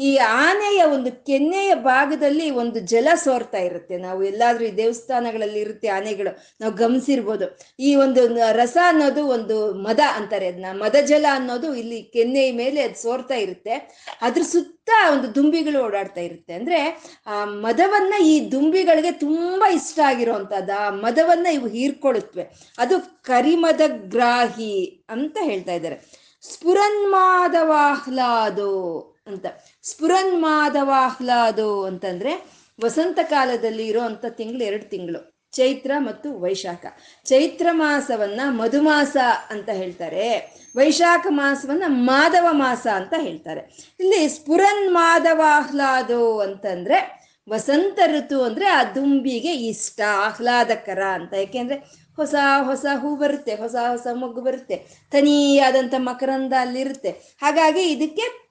[0.00, 3.98] ಈ ಆನೆಯ ಒಂದು ಕೆನ್ನೆಯ ಭಾಗದಲ್ಲಿ ಒಂದು ಜಲ ಸೋರ್ತಾ ಇರುತ್ತೆ.
[3.98, 7.58] ನಾವು ಎಲ್ಲಾದ್ರೂ ಈ ದೇವಸ್ಥಾನಗಳಲ್ಲಿ ಇರುತ್ತೆ ಆನೆಗಳು, ನಾವು ಗಮನಿಸಿರ್ಬೋದು.
[7.80, 10.46] ಈ ಒಂದು ರಸ ಅನ್ನೋದು ಒಂದು ಮದ ಅಂತಾರೆ.
[10.46, 13.74] ಅದನ್ನ ಮದ ಜಲ ಅನ್ನೋದು ಇಲ್ಲಿ ಕೆನ್ನೆಯ ಮೇಲೆ ಅದು ಸೋರ್ತಾ ಇರುತ್ತೆ.
[14.22, 16.54] ಅದ್ರ ಸುತ್ತ ಒಂದು ದುಂಬಿಗಳು ಓಡಾಡ್ತಾ ಇರುತ್ತೆ.
[16.54, 16.80] ಅಂದ್ರೆ
[17.26, 22.74] ಆ ಮದವನ್ನ ಈ ದುಂಬಿಗಳಿಗೆ ತುಂಬಾ ಇಷ್ಟ ಆಗಿರೋಂಥದ್ದು ಆ ಮದವನ್ನ ಇವು ಹೀರ್ಕೊಳ್ಳುತ್ತವೆ.
[22.78, 26.23] ಅದು ಕರಿಮದ ಗ್ರಾಹಿ ಅಂತ ಹೇಳ್ತಾ ಇದ್ದಾರೆ.
[26.52, 29.46] ಸ್ಫುರನ್ಮಾದವಾಹ್ಲಾದೋ ಅಂತ.
[29.82, 32.50] ಸ್ಫುರನ್ಮಾದವಾಹ್ಲಾದೋ ಅಂತಂದ್ರೆ
[32.84, 35.48] ವಸಂತ ಕಾಲದಲ್ಲಿ ಇರೋಂಥ ತಿಂಗಳು ಎರಡು ತಿಂಗಳು.
[35.52, 36.86] ಚೈತ್ರ ಮತ್ತು ವೈಶಾಖ.
[37.24, 39.16] ಚೈತ್ರ ಮಾಸವನ್ನ ಮಧುಮಾಸ
[39.50, 40.54] ಅಂತ ಹೇಳ್ತಾರೆ.
[40.76, 43.94] ವೈಶಾಖ ಮಾಸವನ್ನ ಮಾಧವ ಮಾಸ ಅಂತ ಹೇಳ್ತಾರೆ.
[44.00, 51.32] ಇಲ್ಲಿ ಸ್ಫುರನ್ ಮಾಧವಾಹ್ಲಾದೋ ಅಂತಂದ್ರೆ ವಸಂತ ಋತು ಅಂದ್ರೆ ಆ ದುಂಬಿಗೆ ಇಷ್ಟ, ಆಹ್ಲಾದಕರ ಅಂತ.
[51.32, 58.44] ಯಾಕೆಂದ್ರೆ ಹೊಸ ಹೊಸ ಹೂ ಬರುತ್ತೆ, ಹೊಸ ಹೊಸ ಮೊಗ್ಗು ಬರುತ್ತೆ ತನಿಯಾದಂಥ ಮಕರಂದ ಅಲ್ಲಿರುತ್ತೆ ಹಾಗಾಗಿ ಇದಕ್ಕೆ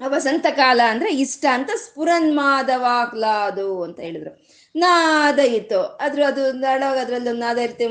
[0.00, 4.46] ವಸಂತ ಕಾಲ ಅಂದ್ರೆ ಇಷ್ಟ ಅಂತ ಸ್ಫುರನ್ಮಾದವಾಗ್ಲಾದು ಅಂತ ಹೇಳಿದ್ರು.
[4.76, 7.84] ನಾದ ಇತ್ತು, ಅದ್ರ ಅದು ನಡವಾಗ ಅದ್ರಲ್ಲಿ ಒಂದು ನಾದ ಇರುತ್ತೆ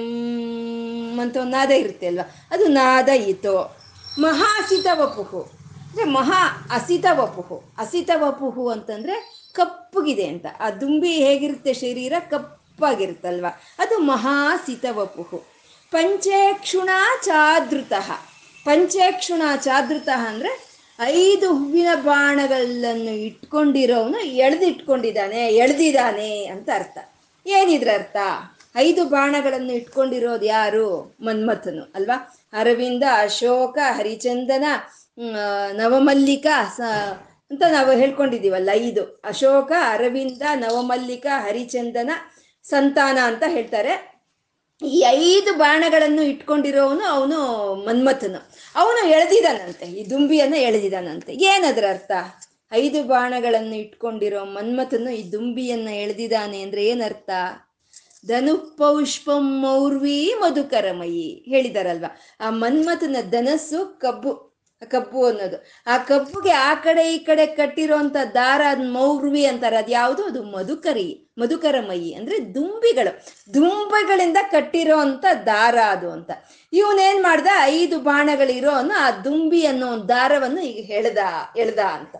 [1.21, 2.47] ಅಂತ ಒಂದು ನಾದ ಇರುತ್ತೆ ಅಲ್ವಾ?
[2.51, 3.81] ಅದು ನಾದ ಇತ್ತು.
[4.19, 5.51] ಮಹಾಸಿತ ವಪುಹು
[5.85, 10.45] ಅಂದ್ರೆ ಮಹಾ ಅಸಿತ ವಪುಹು ಅಸಿತ ವಪುಹು ಅಂತಂದ್ರೆ ಕಪ್ಪಗಿದೆ ಅಂತ.
[10.59, 12.13] ಆ ದುಂಬಿ ಹೇಗಿರುತ್ತೆ ಶರೀರ?
[12.81, 15.37] ಕಪ್ಪಾಗಿರುತ್ತಲ್ವಾ ಅದು ಮಹಾಸಿತ ವಪುಹು
[15.91, 16.89] ಪಂಚೇಕ್ಷುಣ
[17.23, 18.07] ಚಾದೃತಃ
[18.65, 20.51] ಪಂಚೇಕ್ಷುಣ ಚಾದೃತಃ ಅಂದರೆ
[20.99, 26.97] ಐದು ಹೂವಿನ ಬಾಣಗಳನ್ನು ಇಟ್ಕೊಂಡಿರೋನು ಎಳೆದಿಟ್ಕೊಂಡಿದ್ದಾನೆ, ಎಳೆದಿದ್ದಾನೆ ಅಂತ ಅರ್ಥ.
[27.45, 28.17] ಏನಿದ್ರ ಅರ್ಥ?
[28.77, 30.85] ಐದು ಬಾಣಗಳನ್ನು ಇಟ್ಕೊಂಡಿರೋದು ಯಾರು?
[31.21, 32.17] ಮನ್ಮಥನು, ಅಲ್ವಾ?
[32.53, 34.65] ಅರವಿಂದ, ಅಶೋಕ, ಹರಿಚಂದನ
[35.73, 36.81] ನವಮಲ್ಲಿಕ, ಸ,
[37.51, 39.03] ಅಂತ ನಾವು ಹೇಳ್ಕೊಂಡಿದ್ದೀವಲ್ಲ ಐದು.
[39.23, 42.11] ಅಶೋಕ, ಅರವಿಂದ, ನವಮಲ್ಲಿಕ, ಹರಿಚಂದನ
[42.63, 44.11] ಸಂತಾನ ಅಂತ ಹೇಳ್ತಾರೆ.
[44.85, 48.51] ಈ ಐದು ಬಾಣಗಳನ್ನು ಇಟ್ಕೊಂಡಿರೋವನು ಅವನು ಮನ್ಮಥನು.
[48.75, 52.11] ಅವನು ಎಳೆದಿದ್ದಾನಂತೆ ಈ ದುಂಬಿಯನ್ನು ಎಳೆದಿದ್ದಾನಂತೆ ಏನದ್ರ ಅರ್ಥ?
[52.73, 57.29] ಐದು ಬಾಣಗಳನ್ನು ಇಟ್ಕೊಂಡಿರೋ ಮನ್ಮಥನು ಈ ದುಂಬಿಯನ್ನ ಎಳೆದಿದ್ದಾನೆ ಅಂದ್ರೆ ಏನರ್ಥ?
[58.27, 62.19] ಧನು ಪೌಷ್ಪಂ ಮೌರ್ವಿ ಮಧುಕರಮಯಿ ಹೇಳಿದಾರಲ್ವಾ?
[62.39, 64.50] ಆ ಮನ್ಮಥನ ಧನಸ್ಸು ಕಬ್ಬು
[64.85, 65.65] ಕಬ್ಬು ಅನ್ನೋದು.
[65.87, 69.77] ಆ ಕಬ್ಬುಗೆ ಆ ಕಡೆ ಈ ಕಡೆ ಕಟ್ಟಿರೋಂಥ ದಾರ ಮೌರ್ವಿ ಅಂತಾರೆ.
[69.77, 70.23] ಅದು ಯಾವುದು?
[70.23, 73.25] ಅದು ಮಧುಕರಿ, ಮಧುಕರಮಯಿ ಅಂದ್ರೆ ದುಂಬಿಗಳು.
[73.53, 76.31] ದುಂಬಿಗಳಿಂದ ಕಟ್ಟಿರೋ ಅಂತ ದಾರ ಅದು ಅಂತ.
[76.73, 77.47] ಇವನೇನ್ ಮಾಡ್ದ?
[77.61, 81.17] ಐದು ಬಾಣಗಳಿರೋ ಆ ದುಂಬಿ ಅನ್ನೋ ಒಂದು ದಾರವನ್ನು ಈಗ ಹೇಳ್ದ,
[81.57, 82.15] ಎಳ್ದ ಅಂತ.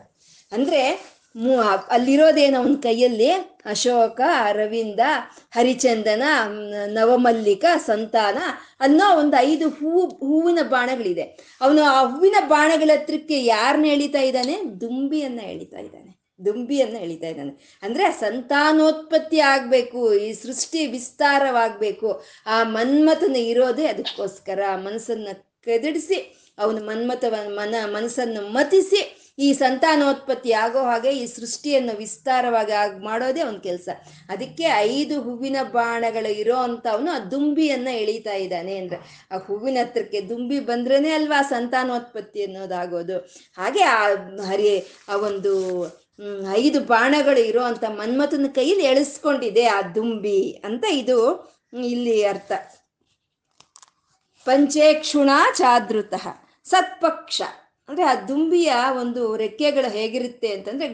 [0.52, 3.32] ಅಂದ್ರೆ ಮು ಅಲ್ಲಿರೋದೇನು ಅವನ ಕೈಯಲ್ಲಿ
[3.66, 5.00] ಅಶೋಕ, ಅರವಿಂದ,
[5.52, 6.24] ಹರಿಚಂದನ
[6.86, 8.38] ನವಮಲ್ಲಿಕ, ಸಂತಾನ
[8.80, 11.58] ಅನ್ನೋ ಒಂದು ಐದು ಹೂ, ಹೂವಿನ ಬಾಣಗಳಿದೆ.
[11.62, 14.82] ಅವನು ಆ ಹೂವಿನ ಬಾಣಗಳ ಹತ್ರಕ್ಕೆ ಯಾರನ್ನ ಎಳಿತಾ ಇದ್ದಾನೆ?
[14.82, 16.22] ದುಂಬಿಯನ್ನ ಎಳಿತಾ ಇದ್ದಾನೆ.
[16.46, 17.80] ದುಂಬಿಯನ್ನ ಎಳಿತಾ ಇದ್ದಾನೆ.
[17.84, 22.24] ಅಂದ್ರೆ ಸಂತಾನೋತ್ಪತ್ತಿ ಆಗ್ಬೇಕು, ಈ ಸೃಷ್ಟಿ ವಿಸ್ತಾರವಾಗ್ಬೇಕು.
[22.46, 25.28] ಆ ಮನ್ಮಥನ ಇರೋದೇ ಅದಕ್ಕೋಸ್ಕರ ಮನಸ್ಸನ್ನ
[25.64, 33.44] ಕೆದಡಿಸಿ, ಅವನ ಮನ್ಮಥವ ಮನ ಮನಸ್ಸನ್ನು ಮತಿಸಿ ಈ ಸಂತಾನೋತ್ಪತ್ತಿ ಆಗೋ ಹಾಗೆ ಈ ಸೃಷ್ಟಿಯನ್ನು ವಿಸ್ತಾರವಾಗಿ ಆಗ ಮಾಡೋದೇ
[33.44, 33.90] ಒಂದು ಕೆಲಸ.
[34.30, 39.00] ಅದಕ್ಕೆ ಐದು ಹೂವಿನ ಬಾಣಗಳು ಇರೋ ಅಂಥವನು ಆ ದುಂಬಿಯನ್ನ ಎಳಿತಾ ಇದ್ದಾನೆ ಅಂದ್ರೆ.
[39.32, 43.18] ಆ ಹೂವಿನ ಹತ್ರಕ್ಕೆ ದುಂಬಿ ಬಂದ್ರೇನೆ ಅಲ್ವಾ ಸಂತಾನೋತ್ಪತ್ತಿ ಅನ್ನೋದಾಗೋದು.
[43.58, 44.02] ಹಾಗೆ ಆ
[44.50, 44.74] ಹರಿ,
[45.10, 45.54] ಆ ಒಂದು
[46.54, 51.18] ಐದು ಬಾಣಗಳು ಇರೋ ಅಂತ ಮನ್ಮಥನ ಕೈಯಲ್ಲಿ ಎಳಿಸ್ಕೊಂಡಿದೆ ಆ ದುಂಬಿ ಅಂತ ಇದು
[51.74, 52.52] ಇಲ್ಲಿ ಅರ್ಥ.
[54.46, 56.28] ಪಂಚೇಕ್ಷುಣ ಚಾದೃತಃ
[56.64, 57.42] ಸತ್ಪಕ್ಷ.
[57.92, 60.88] ಅಂದ್ರೆ ಆ ದುಂಬಿಯ ಒಂದು ರೆಕ್ಕೆಗಳು ಹೇಗಿರುತ್ತೆ ಅಂತಂದ್ರೆ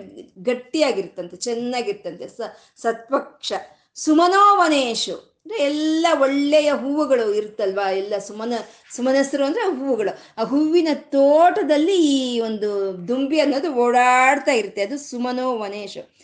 [0.44, 2.42] ಗಟ್ಟಿಯಾಗಿರ್ತಂತೆ ಚೆನ್ನಾಗಿರ್ತಂತೆ ಸ
[2.78, 3.54] ಸತ್ಪಕ್ಷ
[3.96, 5.16] ಸುಮನೋವನೇಶು.
[5.16, 7.90] ಅಂದ್ರೆ ಎಲ್ಲ ಒಳ್ಳೆಯ ಹೂವುಗಳು ಇರುತ್ತಲ್ವಾ?
[7.90, 8.54] ಎಲ್ಲ ಸುಮನ,
[8.96, 10.14] ಸುಮನಸ್ರು ಅಂದ್ರೆ ಹೂವುಗಳು.
[10.38, 12.70] ಆ ಹೂವಿನ ತೋಟದಲ್ಲಿ ಈ ಒಂದು
[13.08, 14.82] ದುಂಬಿ ಅನ್ನೋದು ಓಡಾಡ್ತಾ ಇರುತ್ತೆ.
[14.82, 16.16] ಅದು ಸುಮನೋ ವನೇಶು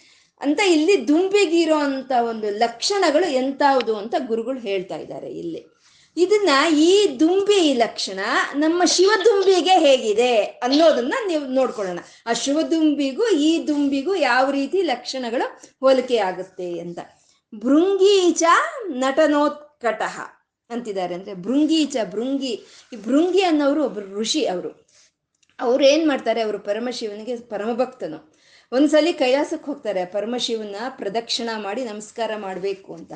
[0.41, 5.72] ಅಂತ ಇಲ್ಲಿ ದುಂಬಿಗಿರೋ ಅಂತ ಒಂದು ಲಕ್ಷಣಗಳು ಎಂತಾವುದು ಅಂತ ಗುರುಗಳು ಹೇಳ್ತಾ ಇದ್ದಾರೆ ಇಲ್ಲಿ.
[6.17, 8.19] ಇದನ್ನ ಈ ದುಂಬಿ ಲಕ್ಷಣ
[8.55, 11.99] ನಮ್ಮ ಶಿವದುಂಬಿಗೆ ಹೇಗಿದೆ ಅನ್ನೋದನ್ನ ನೀವು ನೋಡ್ಕೊಳ್ಳೋಣ.
[12.25, 16.99] ಆ ಶಿವದುಂಬಿಗೂ ಈ ದುಂಬಿಗೂ ಯಾವ ರೀತಿ ಲಕ್ಷಣಗಳು ಹೋಲಿಕೆ ಆಗುತ್ತೆ ಅಂತ.
[17.55, 18.43] ಭೃಂಗೀಚ
[18.87, 20.19] ನಟನೋತ್ಕಟಃ
[20.69, 24.87] ಅಂತಿದ್ದಾರೆ ಅಂದ್ರೆ ಭೃಂಗೀಚ, ಭೃಂಗಿ, ಈ ಭೃಂಗಿ ಅನ್ನೋರು ಒಬ್ರು ಋಷಿ ಅವರು.
[25.59, 26.41] ಅವ್ರು ಏನ್ ಮಾಡ್ತಾರೆ?
[26.41, 28.33] ಅವರು ಪರಮಶಿವನಿಗೆ ಪರಮಭಕ್ತನು.
[28.71, 30.05] ಒಂದ್ಸಲಿ ಕೈಲಾಸಕ್ಕೆ ಹೋಗ್ತಾರೆ.
[30.05, 33.13] ಪರಮಶಿವನ ಪ್ರದಕ್ಷಿಣ ಮಾಡಿ ನಮಸ್ಕಾರ ಮಾಡಬೇಕು ಅಂತ.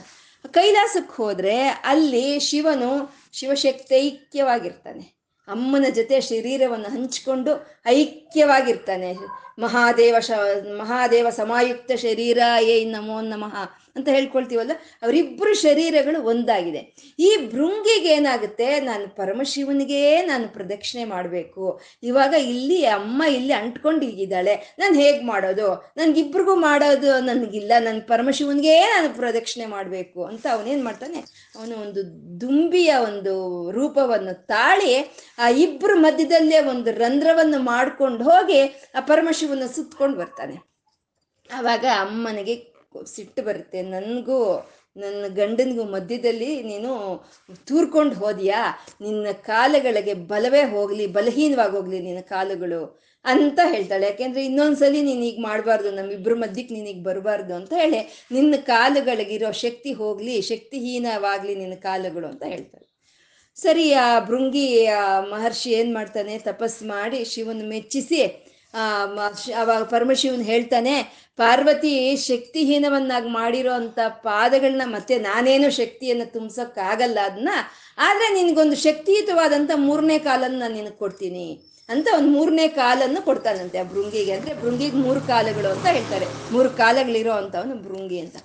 [0.53, 7.51] ಕೈಲಾಸಕ್ಕೆ ಹೋದ್ರೆ ಅಲ್ಲಿ ಶಿವನು ಶಿವಶಕ್ತಿ ಐಕ್ಯವಾಗಿರ್ತಾನೆ ಅಮ್ಮನ ಜೊತೆ ಶರೀರವನ್ನು ಹಂಚಿಕೊಂಡು
[7.85, 9.13] ಐಕ್ಯ ಐಕ್ಯವಾಗಿರ್ತಾನೆ.
[9.59, 10.31] ಮಹಾದೇವ ಶ,
[10.77, 13.55] ಮಹಾದೇವ ಸಮಾಯುಕ್ತ ಶರೀರ ಏ ನಮೋ ನಮಃ.
[13.97, 16.81] ಅಂತ ಹೇಳ್ಕೊಳ್ತೀವಲ್ಲ ಅವರಿಬ್ಬರು ಶರೀರಗಳು ಒಂದಾಗಿದೆ.
[17.19, 18.79] ಈ ಭೃಂಗಿಗೆ ಏನಾಗುತ್ತೆ?
[18.79, 21.81] ನಾನು ಪರಮಶಿವನಿಗೆ ನಾನು ಪ್ರದಕ್ಷಿಣೆ ಮಾಡಬೇಕು.
[22.03, 24.75] ಇವಾಗ ಇಲ್ಲಿ ಅಮ್ಮ ಇಲ್ಲಿ ಅಂಟ್ಕೊಂಡಿದ್ದಾಳೆ.
[24.79, 25.93] ನಾನು ಹೇಗೆ ಮಾಡೋದು?
[25.97, 27.71] ನನಗಿಬ್ರಿಗೂ ಮಾಡೋದು ನನಗಿಲ್ಲ.
[27.79, 31.19] ನನ್ನ ಪರಮಶಿವನಿಗೆ ನಾನು ಪ್ರದಕ್ಷಿಣೆ ಮಾಡಬೇಕು ಅಂತ ಅವನೇನು ಮಾಡ್ತಾನೆ?
[31.55, 32.01] ಅವನು ಒಂದು
[32.41, 33.35] ದುಂಬಿಯ ಒಂದು
[33.71, 34.93] ರೂಪವನ್ನು ತಾಳಿ
[35.39, 38.61] ಆ ಇಬ್ಬರ ಮಧ್ಯದಲ್ಲೇ ಒಂದು ರಂಧ್ರವನ್ನು ಮಾಡ್ಕೊಂಡು ಹೋಗಿ
[38.95, 40.55] ಆ ಪರಮಶಿವನ ಸುತ್ತಕೊಂಡು ಬರ್ತಾನೆ.
[41.53, 43.81] ಆವಾಗ ಅಮ್ಮನಿಗೆ ಸಿಟ್ಟು ಬರುತ್ತೆ.
[43.81, 46.91] ನನಗೂ, ನನ್ನ ಗಂಡನಿಗೂ ಮಧ್ಯದಲ್ಲಿ ನೀನು
[47.65, 48.85] ತೂರ್ಕೊಂಡು ಹೋದ್ಯಾ?
[49.01, 54.05] ನಿನ್ನ ಕಾಲುಗಳಿಗೆ ಬಲವೇ ಹೋಗಲಿ, ಬಲಹೀನವಾಗಿ ಹೋಗಲಿ ನಿನ್ನ ಕಾಲುಗಳು ಅಂತ ಹೇಳ್ತಾಳೆ.
[54.05, 60.41] ಯಾಕೆಂದ್ರೆ ಇನ್ನೊಂದ್ಸಲಿ ನೀನು ಈಗ ಮಾಡಬಾರ್ದು ನಮ್ಮಿಬ್ಬರ ಮಧ್ಯಕ್ಕೆ ನೀನೀಗ ಬರಬಾರ್ದು ಅಂತ ಹೇಳಿ ನಿನ್ನ ಕಾಲುಗಳಿಗಿರೋ ಶಕ್ತಿ ಹೋಗಲಿ,
[60.41, 62.87] ಶಕ್ತಿಹೀನವಾಗಲಿ ನಿನ್ನ ಕಾಲುಗಳು ಅಂತ ಹೇಳ್ತಾಳೆ.
[63.55, 64.87] ಸರಿ, ಆ ಭೃಂಗಿ
[65.29, 66.37] ಮಹರ್ಷಿ ಏನು ಮಾಡ್ತಾನೆ?
[66.37, 68.46] ತಪಸ್ ಮಾಡಿ ಶಿವನ ಮೆಚ್ಚಿಸಿ
[69.55, 71.03] ಅವಾಗ ಪರಮಶಿವನ್ ಹೇಳ್ತಾನೆ,
[71.37, 77.49] ಪಾರ್ವತಿ, ಶಕ್ತಿಹೀನವನ್ನಾಗಿ ಮಾಡಿರೋ ಅಂತ ಪಾದಗಳನ್ನ ಮತ್ತೆ ನಾನೇನು ಶಕ್ತಿಯನ್ನು ತುಂಬಿಸೋಕ್ಕಾಗಲ್ಲ ಅದನ್ನ
[77.97, 81.61] ಆದ್ರೆ ನಿನಗೊಂದು ಶಕ್ತಿಯುತವಾದಂಥ ಮೂರನೇ ಕಾಲನ್ನ ನಾನು ನಿನಗೆ ಕೊಡ್ತೀನಿ.
[81.89, 84.31] ಅಂತ ಒಂದು ಮೂರನೇ ಕಾಲನ್ನು ಕೊಡ್ತಾನಂತೆ ಆ ಭೃಂಗಿಗೆ.
[84.31, 86.25] ಅಂದ್ರೆ ಭೃಂಗಿಗೆ ಮೂರು ಕಾಲಗಳು ಅಂತ ಹೇಳ್ತಾರೆ.
[86.51, 88.35] ಮೂರು ಕಾಲಗಳಿರೋ ಅಂಥವನು ಭೃಂಗಿ ಅಂತ.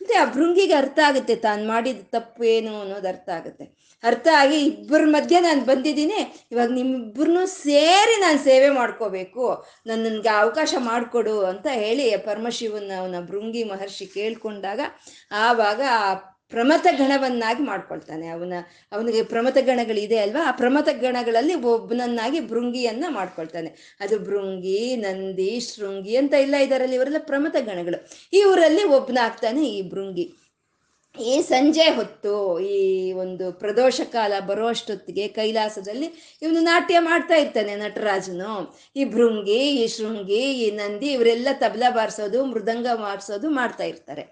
[0.00, 3.91] ಅಂದ್ರೆ ಆ ಭೃಂಗಿಗೆ ಅರ್ಥ ಆಗುತ್ತೆ ತಾನು ಮಾಡಿದ ತಪ್ಪು ಏನು ಅನ್ನೋದು ಅರ್ಥ ಆಗುತ್ತೆ.
[4.02, 6.46] ಅರ್ಥ ಆಗಿ ಇಬ್ಬರ ಮಧ್ಯೆ ನಾನು ಬಂದಿದ್ದೀನಿ.
[6.52, 9.64] ಇವಾಗ ನಿಮ್ಮಿಬ್ಬರನ್ನೂ ಸೇರಿ ನಾನು ಸೇವೆ ಮಾಡ್ಕೋಬೇಕು.
[9.86, 14.80] ನನ್ನ ನನಗೆ ಅವಕಾಶ ಮಾಡಿಕೊಡು ಅಂತ ಹೇಳಿ ಪರಮಶಿವನ ಅವನ ಭೃಂಗಿ ಮಹರ್ಷಿ ಕೇಳ್ಕೊಂಡಾಗ
[15.32, 16.14] ಆವಾಗ ಆ
[16.48, 18.28] ಪ್ರಮಥ ಗಣವನ್ನಾಗಿ ಮಾಡ್ಕೊಳ್ತಾನೆ.
[18.28, 18.52] ಅವನ,
[18.92, 20.48] ಅವನಿಗೆ ಪ್ರಮಥ ಗಣಗಳಿದೆ ಅಲ್ವಾ?
[20.48, 23.96] ಆ ಪ್ರಮಥ ಗಣಗಳಲ್ಲಿ ಒಬ್ಬನನ್ನಾಗಿ ಭೃಂಗಿಯನ್ನ ಮಾಡ್ಕೊಳ್ತಾನೆ.
[24.00, 28.08] ಅದು ಭೃಂಗಿ, ನಂದಿ, ಶೃಂಗಿ ಅಂತ ಎಲ್ಲ ಇದರಲ್ಲಿ ಇವರೆಲ್ಲ ಪ್ರಮಥ ಗಣಗಳು.
[28.32, 30.32] ಇವರಲ್ಲಿ ಒಬ್ಬನಾಗ್ತಾನೆ ಈ ಭೃಂಗಿ.
[31.20, 38.74] ಈ ಸಂಜೆ ಹೊತ್ತು ಈ ಒಂದು ಪ್ರದೋಷ ಕಾಲ ಬರುವಷ್ಟೊತ್ತಿಗೆ ಕೈಲಾಸದಲ್ಲಿ ಇವನು ನಾಟ್ಯ ಮಾಡ್ತಾ ಇರ್ತಾನೆ ನಟರಾಜನು.
[38.96, 44.22] ಈ ಭೃಂಗಿ, ಈ ಶೃಂಗಿ, ಈ ನಂದಿ ಇವರೆಲ್ಲ ತಬಲಾ ಬಾರಿಸೋದು, ಮೃದಂಗ ಬಾರಿಸೋದು ಮಾಡ್ತಾ ಇರ್ತಾರೆ.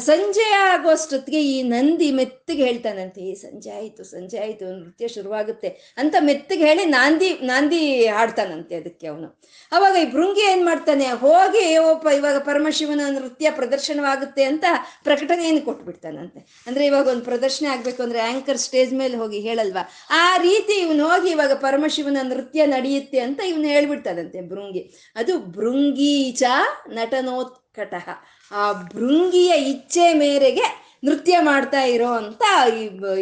[0.00, 6.64] ಸಂಜೆ ಆಗೋಷ್ಟೊತ್ತಿಗೆ ಈ ನಂದಿ ಮೆತ್ತಗೆ ಹೇಳ್ತಾನಂತೆ ಈ ಸಂಜೆ ಆಯಿತು ಸಂಜೆ ಆಯಿತು, ನೃತ್ಯ ಶುರುವಾಗುತ್ತೆ ಅಂತ ಮೆತ್ತಗೆ
[6.64, 9.28] ಹೇಳಿ ನಾಂದಿ ನಾಂದಿ ಹಾಡ್ತಾನಂತೆ ಅದಕ್ಕೆ ಅವನು.
[9.72, 14.64] ಅವಾಗ ಈ ಭೃಂಗಿ ಏನು ಮಾಡ್ತಾನೆ, ಹೋಗಿ ಓಪ ಇವಾಗ ಪರಮಶಿವನ ನೃತ್ಯ ಪ್ರದರ್ಶನವಾಗುತ್ತೆ ಅಂತ
[15.04, 16.62] ಪ್ರಕಟಣೆಯನ್ನು ಕೊಟ್ಬಿಡ್ತಾನಂತೆ.
[16.66, 19.82] ಅಂದ್ರೆ ಇವಾಗ ಒಂದು ಪ್ರದರ್ಶನ ಆಗಬೇಕು ಅಂದ್ರೆ ಆಂಕರ್ ಸ್ಟೇಜ್ ಮೇಲೆ ಹೋಗಿ ಹೇಳಲ್ವಾ?
[20.10, 25.12] ಆ ರೀತಿ ಇವನು ಹೋಗಿ ಇವಾಗ ಪರಮಶಿವನ ನೃತ್ಯ ನಡೆಯುತ್ತೆ ಅಂತ ಇವನು ಹೇಳ್ಬಿಡ್ತಾನಂತೆ ಭೃಂಗಿ.
[25.16, 26.42] ಅದು ಭೃಂಗೀಚ
[26.88, 28.08] ನಟನೋತ್ಕಟಃ.
[28.54, 32.42] ಆ ಭೃಂಗಿಯ ಇಚ್ಛೆ ಮೇರೆಗೆ ನೃತ್ಯ ಮಾಡ್ತಾ ಇರೋ ಅಂತ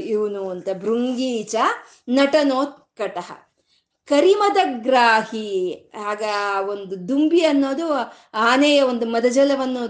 [0.05, 1.57] ಇವನು ಅಂತ ಭೃಂಗೀಚ
[2.09, 3.42] ನಟನೋತ್ಕಟಃ.
[4.09, 5.51] ಕರಿಮದ ಗ್ರಾಹಿ.
[6.05, 6.23] ಆಗ
[6.69, 7.87] ಒಂದು ದುಂಬಿ ಅನ್ನೋದು
[8.35, 9.83] ಆನೆಯ ಒಂದು ಮದಜಲವನ್ನು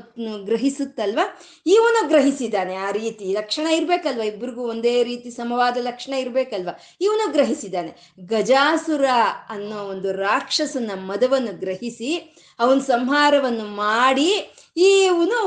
[0.44, 1.18] ಗ್ರಹಿಸುತ್ತಲ್ವ?
[1.66, 3.32] ಇವನು ಗ್ರಹಿಸಿದಾನೆ ಆ ರೀತಿ.
[3.32, 4.20] ಲಕ್ಷಣ ಇರ್ಬೇಕಲ್ವ?
[4.22, 6.68] ಇಬ್ಬರಿಗೂ ಒಂದೇ ರೀತಿ ಸಮವಾದ ಲಕ್ಷಣ ಇರ್ಬೇಕಲ್ವ?
[7.00, 7.92] ಇವನು ಗ್ರಹಿಸಿದಾನೆ
[8.26, 9.04] ಗಜಾಸುರ
[9.48, 12.10] ಅನ್ನೋ ಒಂದು ರಾಕ್ಷಸನ ಮದವನ್ನು ಗ್ರಹಿಸಿ,
[12.58, 14.30] ಅವನ ಸಂಹಾರವನ್ನು ಮಾಡಿ,
[14.76, 15.38] ಇವನು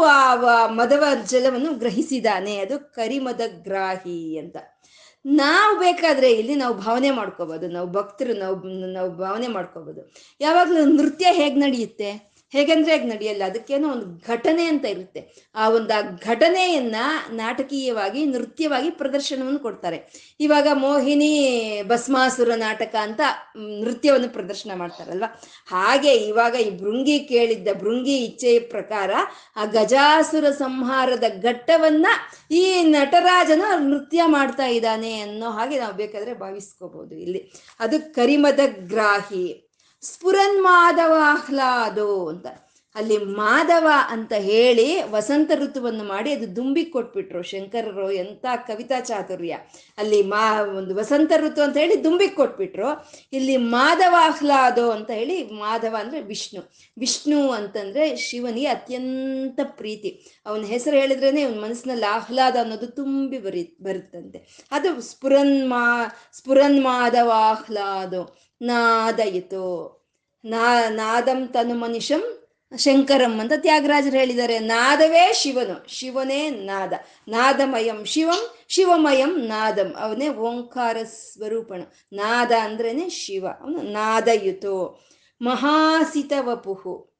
[0.67, 4.58] ಮದವ ಜಲವನ್ನು ಗ್ರಹಿಸಿದಾನೆ ಅದು ಕರಿಮದ ಗ್ರಾಹಿ ಅಂತ.
[5.26, 11.60] ನಾವು ಬೇಕಾದ್ರೆ ಇಲ್ಲಿ ನಾವು ಭಾವನೆ ಮಾಡ್ಕೋಬಹುದು ನಾವು ಭಕ್ತರು ನಾವು ನಾವು ಭಾವನೆ ಮಾಡ್ಕೋಬಹುದು ಯಾವಾಗಲೂ ನೃತ್ಯ ಹೇಗೆ
[11.60, 12.35] ನಡೆಯುತ್ತೆ?
[12.56, 13.44] ಹೇಗಂದ್ರೆ ಹೇಗೆ ನಡೆಯಲ್ಲ.
[13.46, 15.52] ಅದಕ್ಕೇನೋ ಒಂದು ಘಟನೆ ಅಂತ ಇರುತ್ತೆ.
[15.56, 16.96] ಆ ಒಂದು ಆ ಘಟನೆಯನ್ನ
[17.32, 20.32] ನಾಟಕೀಯವಾಗಿ, ನೃತ್ಯವಾಗಿ ಪ್ರದರ್ಶನವನ್ನು ಕೊಡ್ತಾರೆ.
[20.39, 23.22] ಇವಾಗ ಮೋಹಿನಿ ಭಸ್ಮಾಸುರ ನಾಟಕ ಅಂತ
[23.58, 25.41] ನೃತ್ಯವನ್ನು ಪ್ರದರ್ಶನ ಮಾಡ್ತಾರಲ್ವಾ?
[25.68, 29.12] ಹಾಗೆ ಇವಾಗ ಈ ಭೃಂಗಿ ಕೇಳಿದ್ದ, ಭೃಂಗಿ ಇಚ್ಛೆಯ ಪ್ರಕಾರ
[29.56, 32.08] ಆ ಗಜಾಸುರ ಸಂಹಾರದ ಘಟ್ಟವನ್ನ
[32.52, 37.54] ಈ ನಟರಾಜನ ನೃತ್ಯ ಮಾಡ್ತಾ ಇದ್ದಾನೆ ಅನ್ನೋ ಹಾಗೆ ನಾವು ಬೇಕಾದ್ರೆ ಭಾವಿಸ್ಕೋಬಹುದು ಇಲ್ಲಿ.
[37.80, 39.64] ಅದು ಕರಿಮದ ಗ್ರಾಹಿ.
[40.13, 42.46] ಸ್ಫುರನ್ ಮಾಧವ ಆಹ್ಲಾದೋ ಅಂತ.
[42.96, 47.41] ಅಲ್ಲಿ ಮಾಧವ ಅಂತ ಹೇಳಿ ವಸಂತ ಋತುವನ್ನು ಮಾಡಿ ಅದು ದುಂಬಿ ಕೊಟ್ಬಿಟ್ರು.
[47.44, 49.58] ಶಂಕರರು ಎಂಥ ಕವಿತಾ ಚಾತುರ್ಯ.
[49.98, 53.10] ಅಲ್ಲಿ ಮಾ, ಒಂದು ವಸಂತ ಋತು ಅಂತ ಹೇಳಿ ದುಂಬಿ ಕೊಟ್ಬಿಟ್ರು.
[53.34, 56.74] ಇಲ್ಲಿ ಮಾಧವ ಆಹ್ಲಾದೋ ಅಂತ ಹೇಳಿ ಮಾಧವ ಅಂದ್ರೆ ವಿಷ್ಣು.
[56.98, 60.41] ವಿಷ್ಣು ಅಂತಂದ್ರೆ ಶಿವನಿಗೆ ಅತ್ಯಂತ ಪ್ರೀತಿ.
[60.46, 64.68] ಅವನ ಹೆಸರು ಹೇಳಿದ್ರೇ ಅವನ ಮನಸ್ಸಿನಲ್ಲಿ ಆಹ್ಲಾದ ಅನ್ನೋದು ತುಂಬಿ ಬರಿ, ಬರುತ್ತಂತೆ.
[64.72, 68.38] ಅದು ಸ್ಫುರನ್ ಮಾ ಸ್ಫುರನ್ ಮಾಧವ ಆಹ್ಲಾದೋ.
[68.62, 69.96] ನಾದಯಿತು.
[70.46, 74.60] ನಾ, ನಾದಂ ತನು ಮನುಷ್ಯಂ, ಶಂಕರಂ ಅಂತ ತ್ಯಾಗರಾಜರು ಹೇಳಿದ್ದಾರೆ.
[74.60, 75.94] ನಾದವೇ ಶಿವನು.
[75.94, 76.94] ಶಿವನೇ ನಾದ.
[77.28, 79.94] ನಾದಮಯಂ ಶಿವಂ, ಶಿವಮಯಂ ನಾದಂ.
[80.00, 81.82] ಅವನೇ ಓಂಕಾರ ಸ್ವರೂಪಣ
[82.13, 83.48] ನಾದ ಅಂದ್ರೇನೆ ಶಿವ.
[83.62, 85.06] ಅವನು ನಾದಯುತು.
[85.41, 87.15] ಮಹಾಸಿತ ವಪುಹು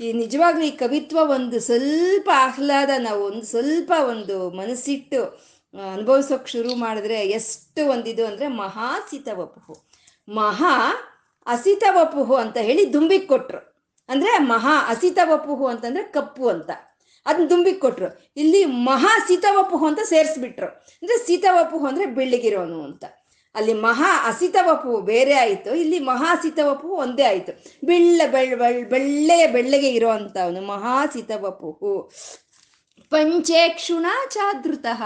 [0.00, 5.22] ಈ ನಿಜವಾಗ್ಲೂ ಈ ಕವಿತ್ವ ಒಂದು ಸ್ವಲ್ಪ ಆಹ್ಲಾದ, ನಾವು ಒಂದು ಸ್ವಲ್ಪ ಒಂದು ಮನಸ್ಸಿಟ್ಟು
[5.92, 9.87] ಅನುಭವಿಸೋಕೆ ಶುರು ಮಾಡಿದ್ರೆ ಎಷ್ಟು ಒಂದಿದು ಅಂದ್ರೆ ಮಹಾಸಿತ ವಪುಹು
[10.28, 10.94] ಮಹಾ
[11.46, 13.68] ಅಸಿತ ವಪುಹು ಅಂತ ಹೇಳಿ ದುಂಬಿಕ್ ಕೊಟ್ರು
[14.08, 16.70] ಅಂದ್ರೆ ಮಹಾ ಅಸಿತ ವಪುಹು ಅಂತಂದ್ರೆ ಕಪ್ಪು ಅಂತ.
[17.26, 20.66] ಅದನ್ನ ದುಂಬಿಕ್ ಕೊಟ್ರು ಇಲ್ಲಿ ಮಹಾ ಸೀತವಪುಹು ಅಂತ ಸೇರಿಸ್ಬಿಟ್ರು.
[20.66, 23.04] ಅಂದ್ರೆ ಸೀತವಪುಹು ಅಂದ್ರೆ ಬೆಳ್ಳಿಗಿರೋನು ಅಂತ.
[23.54, 25.74] ಅಲ್ಲಿ ಮಹಾ ಅಸಿತವಪು ಬೇರೆ ಆಯಿತು.
[25.74, 27.64] ಇಲ್ಲಿ ಮಹಾ ಸೀತವಪು ಒಂದೇ ಆಯಿತು.
[27.86, 32.12] ಬೆಳ್ಳ ಬೆಳ್ ಬೆಳ್ ಬೆಳ್ಳೆಯ ಬೆಳ್ಳಗೆ ಇರೋವಂಥವನು ಮಹಾ ಸೀತವಪುಹು
[33.10, 35.02] ಪಂಚೇಕ್ಷುಣ ಚಾದೃತಃ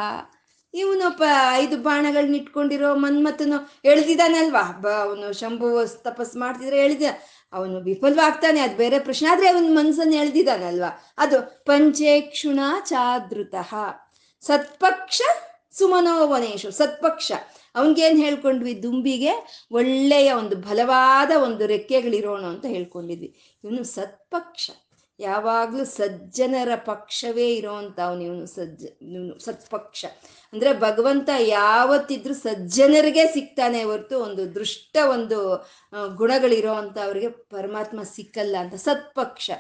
[0.74, 1.22] ಇವನು ಪ
[1.54, 5.68] ಐದು ಬಾಣಗಳನ್ನ ಇಟ್ಕೊಂಡಿರೋ ಮನ್ಮಥನು ಎಳ್ದಿದ್ದಾನಲ್ವಾ ಬ, ಅವನು ಶಂಭು
[6.02, 7.10] ತಪಸ್ ಮಾಡ್ತಿದ್ರೆ ಎಳ್ದಿದ
[7.52, 9.28] ಅವನು ವಿಫಲವಾಗ್ತಾನೆ, ಅದು ಬೇರೆ ಪ್ರಶ್ನೆ.
[9.28, 13.54] ಆದ್ರೆ ಅವನ ಮನಸ್ಸನ್ನು ಎಳ್ದಿದ್ದಾನಲ್ವಾ ಅದು ಪಂಚೇಕ್ಷುಣ ಚಾದೃತ.
[14.40, 15.20] ಸತ್ಪಕ್ಷ
[15.78, 17.32] ಸುಮನೋವನೇಶು ಸತ್ಪಕ್ಷ.
[17.74, 18.82] ಅವನಿಗೇನು ಹೇಳ್ಕೊಂಡ್ವಿ?
[18.82, 23.30] ದುಂಬಿಗೆ ಒಳ್ಳೆಯ ಒಂದು ಬಲವಾದ ಒಂದು ರೆಕ್ಕೆಗಳಿರೋಣ ಅಂತ ಹೇಳ್ಕೊಂಡಿದ್ವಿ.
[23.64, 24.70] ಇವನು ಸತ್ಪಕ್ಷ.
[25.22, 30.04] ಯಾವಾಗ್ಲೂ ಸಜ್ಜನರ ಪಕ್ಷವೇ ಇರೋವಂಥ ಅವನು ಇವನು ಸಜ್ಜ ಇವನು ಸತ್ಪಕ್ಷ
[30.52, 35.68] ಅಂದ್ರೆ ಭಗವಂತ ಯಾವತ್ತಿದ್ರೂ ಸಜ್ಜನರಿಗೆ ಸಿಗ್ತಾನೆ ಹೊರತು ಒಂದು ದೃಷ್ಟ ಒಂದು
[36.16, 38.74] ಗುಣಗಳಿರೋ ಅಂತ ಅವ್ರಿಗೆ ಪರಮಾತ್ಮ ಸಿಕ್ಕಲ್ಲ ಅಂತ.
[38.74, 39.50] ಸತ್ಪಕ್ಷ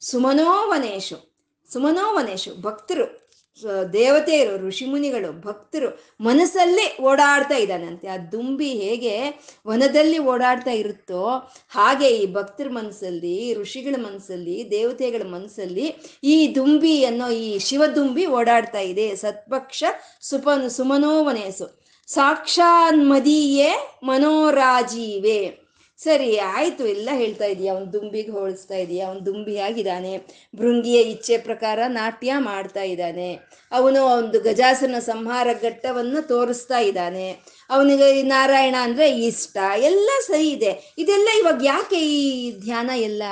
[0.00, 1.36] ಸುಮನೋವನೇಶು.
[1.72, 2.62] ಸುಮನೋವನೇಶು.
[2.62, 3.25] ಭಕ್ತರು.
[3.92, 8.08] ದೇವತೆಯರು, ಋಷಿಮುನಿಗಳು, ಭಕ್ತರು ಮನಸ್ಸಲ್ಲಿ ಓಡಾಡ್ತಾ ಇದ್ದಾನಂತೆ.
[8.08, 16.52] ಆ ದುಂಬಿ ಹೇಗೆ ವನದಲ್ಲಿ ಓಡಾಡ್ತಾ ಇರುತ್ತೋ ಹಾಗೆ ಈ ಭಕ್ತರ ಮನಸ್ಸಲ್ಲಿ, ಋಷಿಗಳ ಮನಸ್ಸಲ್ಲಿ, ದೇವತೆಗಳ ಮನಸ್ಸಲ್ಲಿ ಈ
[16.54, 19.16] ದುಂಬಿ ಅನ್ನೋ ಈ ಶಿವದುಂಬಿ ಓಡಾಡ್ತಾ ಇದೆ.
[19.16, 19.84] ಸತ್ಪಕ್ಷ
[20.20, 25.65] ಸುಪನ್ ಸುಮನೋವನೇಸು ಸಾಕ್ಷಾನ್ಮದೀಯೇ ಮನೋರಾಜೀವೇ.
[25.98, 26.86] ಸರಿ, ಆಯ್ತು.
[26.86, 27.68] ಎಲ್ಲ ಹೇಳ್ತಾ ಇದೀಯ.
[27.68, 29.02] ಅವನು ದುಂಬಿಗೆ ಹೋಲಿಸ್ತಾ ಇದೀಯ.
[29.02, 30.18] ಅವನು ದುಂಬಿ ಆಗಿದ್ದಾನೆ.
[30.56, 33.38] ಭೃಂಗಿಯ ಇಚ್ಛೆ ಪ್ರಕಾರ ನಾಟ್ಯ ಮಾಡ್ತಾ ಇದ್ದಾನೆ.
[33.72, 37.30] ಅವನು ಒಂದು ಗಜಾಸನ ಸಂಹಾರ ಘಟ್ಟವನ್ನು ತೋರಿಸ್ತಾ ಇದ್ದಾನೆ.
[37.70, 39.56] ಅವನಿಗೆ ನಾರಾಯಣ ಅಂದ್ರೆ ಇಷ್ಟ.
[39.76, 40.94] ಎಲ್ಲ ಸರಿ ಇದೆ.
[40.98, 43.22] ಇದೆಲ್ಲ ಇವಾಗ ಯಾಕೆ ಈ ಧ್ಯಾನ ಎಲ್ಲ?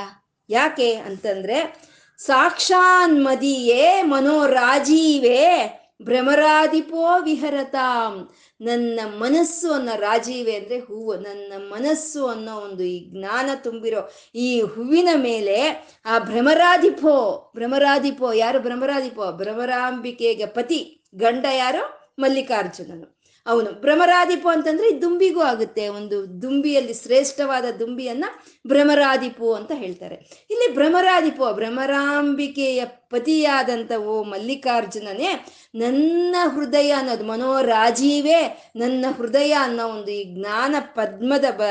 [0.51, 1.77] ಯಾಕೆ ಅಂತಂದ್ರೆ,
[2.19, 8.29] ಸಾಕ್ಷಾನ್ಮದಿಯೇ ಮನೋರಾಜೀವೇ ಭ್ರಮರಾಧಿಪೋ ವಿಹರತಾಂ.
[8.65, 11.15] ನನ್ನ ಮನಸ್ಸು ಅನ್ನೋ ರಾಜೀವೆ ಅಂದ್ರೆ ಹೂವು.
[11.15, 14.01] ನನ್ನ ಮನಸ್ಸು ಅನ್ನೋ ಒಂದು ಈ ಜ್ಞಾನ ತುಂಬಿರೋ
[14.35, 15.59] ಈ ಹೂವಿನ ಮೇಲೆ
[16.07, 17.17] ಆ ಭ್ರಮರಾಧಿಪೋ.
[17.57, 19.33] ಭ್ರಮರಾಧಿಪೋ ಯಾರು ಭ್ರಮರಾಧಿಪೋ?
[19.33, 20.81] ಭ್ರಮರಾಂಬಿಕೆಗೆ ಪತಿ,
[21.15, 21.85] ಗಂಡ ಯಾರು?
[22.19, 23.07] ಮಲ್ಲಿಕಾರ್ಜುನನು.
[23.47, 25.89] ಅವನು ಭ್ರಮರಾಧಿಪೋ ಅಂತಂದ್ರೆ ದುಂಬಿಗೂ ಆಗುತ್ತೆ.
[25.89, 28.25] ಒಂದು ದುಂಬಿಯಲ್ಲಿ ಶ್ರೇಷ್ಠವಾದ ದುಂಬಿಯನ್ನ
[28.67, 30.17] ಭ್ರಮರಾಧಿಪು ಅಂತ ಹೇಳ್ತಾರೆ.
[30.51, 35.29] ಇಲ್ಲಿ ಭ್ರಮರಾಧಿಪು ಭ್ರಮರಾಂಬಿಕೆಯ ಪತಿಯಾದಂಥ ಓ ಮಲ್ಲಿಕಾರ್ಜುನನೇ
[35.75, 41.63] ನನ್ನ ಹೃದಯ ಅನ್ನೋದು ಮನೋರಾಜೀವೇ, ನನ್ನ ಹೃದಯ ಅನ್ನೋ ಒಂದು ಈ ಜ್ಞಾನ ಪದ್ಮದ ಬ,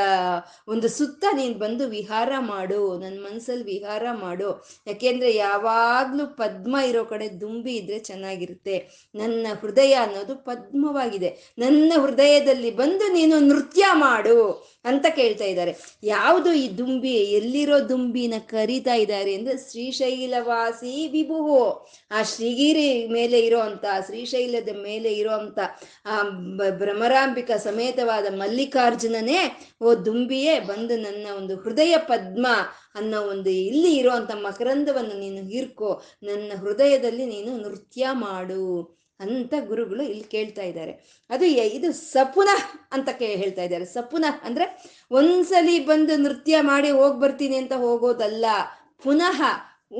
[0.67, 4.65] ಒಂದು ಸುತ್ತ ನೀನು ಬಂದು ವಿಹಾರ ಮಾಡು ನನ್ನ ಮನಸ್ಸಲ್ಲಿ ವಿಹಾರ ಮಾಡು.
[4.87, 8.77] ಯಾಕೆಂದ್ರೆ ಯಾವಾಗ್ಲೂ ಪದ್ಮ ಇರೋ ಕಡೆ ದುಂಬಿ ಇದ್ರೆ ಚೆನ್ನಾಗಿರುತ್ತೆ.
[9.15, 11.53] ನನ್ನ ಹೃದಯ ಅನ್ನೋದು ಪದ್ಮವಾಗಿದೆ.
[11.57, 14.37] ನನ್ನ ಹೃದಯದಲ್ಲಿ ಬಂದು ನೀನು ನೃತ್ಯ ಮಾಡು
[14.85, 15.75] ಅಂತ ಕೇಳ್ತಾ ಇದ್ದಾರೆ.
[16.03, 21.61] ಯಾವುದು ಈ ದುಂಬಿ, ಎಲ್ಲಿರೋ ದುಂಬಿನ ಕರೀತಾ ಇದ್ದಾರೆ ಅಂದ್ರೆ ಶ್ರೀಶೈಲವಾಸಿ ವಿಭುವು.
[22.11, 25.59] ಆ ಶ್ರೀಗಿರಿ ಮೇಲೆ ಇರೋಂಥ ಶ್ರೀಶೈಲದ ಮೇಲೆ ಇರೋಂಥ
[26.05, 26.15] ಆ
[26.77, 29.39] ಭ್ರಮರಾಂಬಿಕ ಸಮೇತವಾದ ಮಲ್ಲಿಕಾರ್ಜುನನೇ,
[29.81, 32.47] ಓ ದುಂಬಿಯೇ, ಬಂದು ನನ್ನ ಒಂದು ಹೃದಯ ಪದ್ಮ
[32.95, 35.91] ಅನ್ನೋ ಒಂದು ಇಲ್ಲಿ ಇರೋಂಥ ಮಕರಂದವನ್ನು ನೀನು ಹೀರ್ಕೋ.
[36.23, 39.02] ನನ್ನ ಹೃದಯದಲ್ಲಿ ನೀನು ನೃತ್ಯ ಮಾಡು.
[39.19, 41.23] ಅಂತ ಗುರುಗಳು ಇಲ್ಲಿ ಕೇಳ್ತಾ ಇದ್ದಾರೆ.
[41.29, 42.49] ಅದು ಇದು ಸಪುನ
[42.91, 43.85] ಅಂತ ಕೇ ಹೇಳ್ತಾ ಇದ್ದಾರೆ.
[43.85, 48.45] ಸಪುನ ಅಂದ್ರೆ ಒಂದ್ಸಲಿ ಬಂದು ನೃತ್ಯ ಮಾಡಿ ಹೋಗ್ ಬರ್ತೀನಿ ಅಂತ ಹೋಗೋದಲ್ಲ.
[49.03, 49.41] ಪುನಃ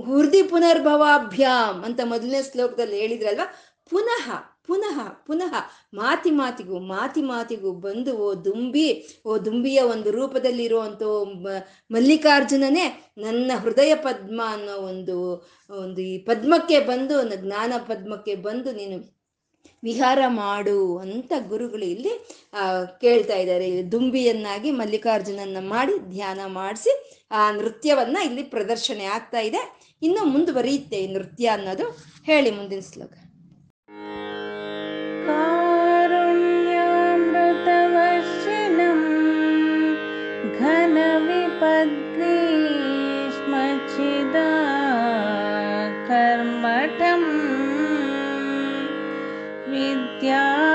[0.06, 3.54] ಹುರ್ದಿ ಪುನರ್ಭವಾಭ್ಯಾಮ್ ಅಂತ ಮೊದಲನೇ ಶ್ಲೋಕದಲ್ಲಿ ಹೇಳಿದ್ರಲ್ವಾ?
[3.90, 4.98] ಪುನಃ ಪುನಃ
[5.28, 5.54] ಪುನಃ
[5.94, 8.88] ಮಾತಿ ಮಾತಿಗೂ ಮಾತಿ ಮಾತಿಗೂ ಬಂದು ಓ ದುಂಬಿ,
[9.26, 11.04] ಓ ದುಂಬಿಯ ಒಂದು ರೂಪದಲ್ಲಿ ಇರುವಂತ
[11.92, 12.86] ಮಲ್ಲಿಕಾರ್ಜುನನೇ
[13.18, 15.18] ನನ್ನ ಹೃದಯ ಪದ್ಮ ಅನ್ನೋ ಒಂದು
[15.70, 18.98] ಒಂದು ಈ ಪದ್ಮಕ್ಕೆ ಬಂದು ಜ್ಞಾನ ಪದ್ಮಕ್ಕೆ ಬಂದು ನೀನು
[19.84, 22.14] ವಿಹಾರ ಮಾಡು ಅಂತ ಗುರುಗಳು ಇಲ್ಲಿ
[23.02, 23.68] ಕೇಳ್ತಾ ಇದ್ದಾರೆ.
[23.92, 26.94] ದುಂಬಿಯನ್ನಾಗಿ ಮಲ್ಲಿಕಾರ್ಜುನನ್ನ ಮಾಡಿ ಧ್ಯಾನ ಮಾಡಿಸಿ,
[27.32, 29.62] ಆ ನೃತ್ಯವನ್ನ ಇಲ್ಲಿ ಪ್ರದರ್ಶನೆ ಆಗ್ತಾ ಇದೆ.
[30.02, 31.86] ಇನ್ನು ಮುಂದುವರಿಯುತ್ತೆ ಈ ನೃತ್ಯ ಅನ್ನೋದು.
[32.30, 33.14] ಹೇಳಿ ಮುಂದಿನ ಶ್ಲೋಕ.
[50.23, 50.72] विद्यासस्य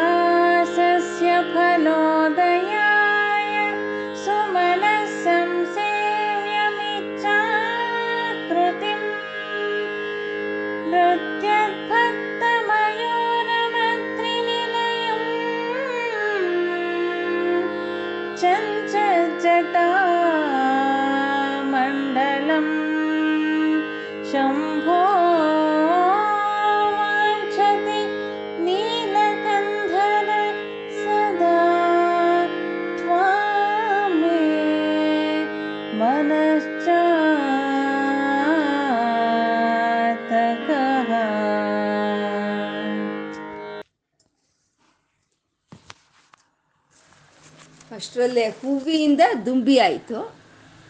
[48.19, 50.35] ಅಷ್ಟರಲ್ಲೇ ಹೂವಿಯಿಂದ ದುಂಬಿ ಆಯಿತು.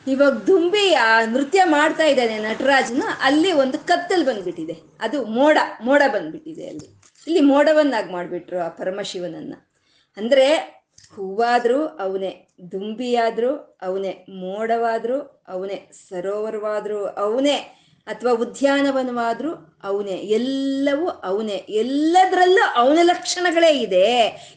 [0.07, 3.05] ಇವಾಗ ದುಂಬಿ, ಆ, ನೃತ್ಯ ಮಾಡ್ತಾ ಇದ್ದಾನೆ ನಟರಾಜನು.
[3.23, 4.77] ಅಲ್ಲಿ ಒಂದು ಕತ್ತಲ್ ಬಂದ್ಬಿಟ್ಟಿದೆ.
[5.01, 7.03] ಅದು ಮೋಡ ಮೋಡ ಬಂದ್ಬಿಟ್ಟಿದೆ ಅಲ್ಲಿ.
[7.27, 9.55] ಇಲ್ಲಿ ಮೋಡವನ್ನಾಗಿ ಮಾಡಿಬಿಟ್ರು ಆ ಪರಮಶಿವನನ್ನ.
[10.17, 10.57] ಅಂದ್ರೆ
[11.17, 17.78] ಹೂವಾದರೂ ಅವನೇ, ದುಂಬಿಯಾದರೂ ಅವನೇ, ಮೋಡವಾದರೂ ಅವನೇ, ಸರೋವರವಾದರೂ ಅವನೇ
[18.09, 24.07] ಅಥವಾ ಉದ್ಯಾನವನವಾದ್ರೂ ಅವನೇ, ಎಲ್ಲವೂ ಅವನೇ, ಎಲ್ಲದರಲ್ಲೂ ಅವನ ಲಕ್ಷಣಗಳೇ ಇದೆ.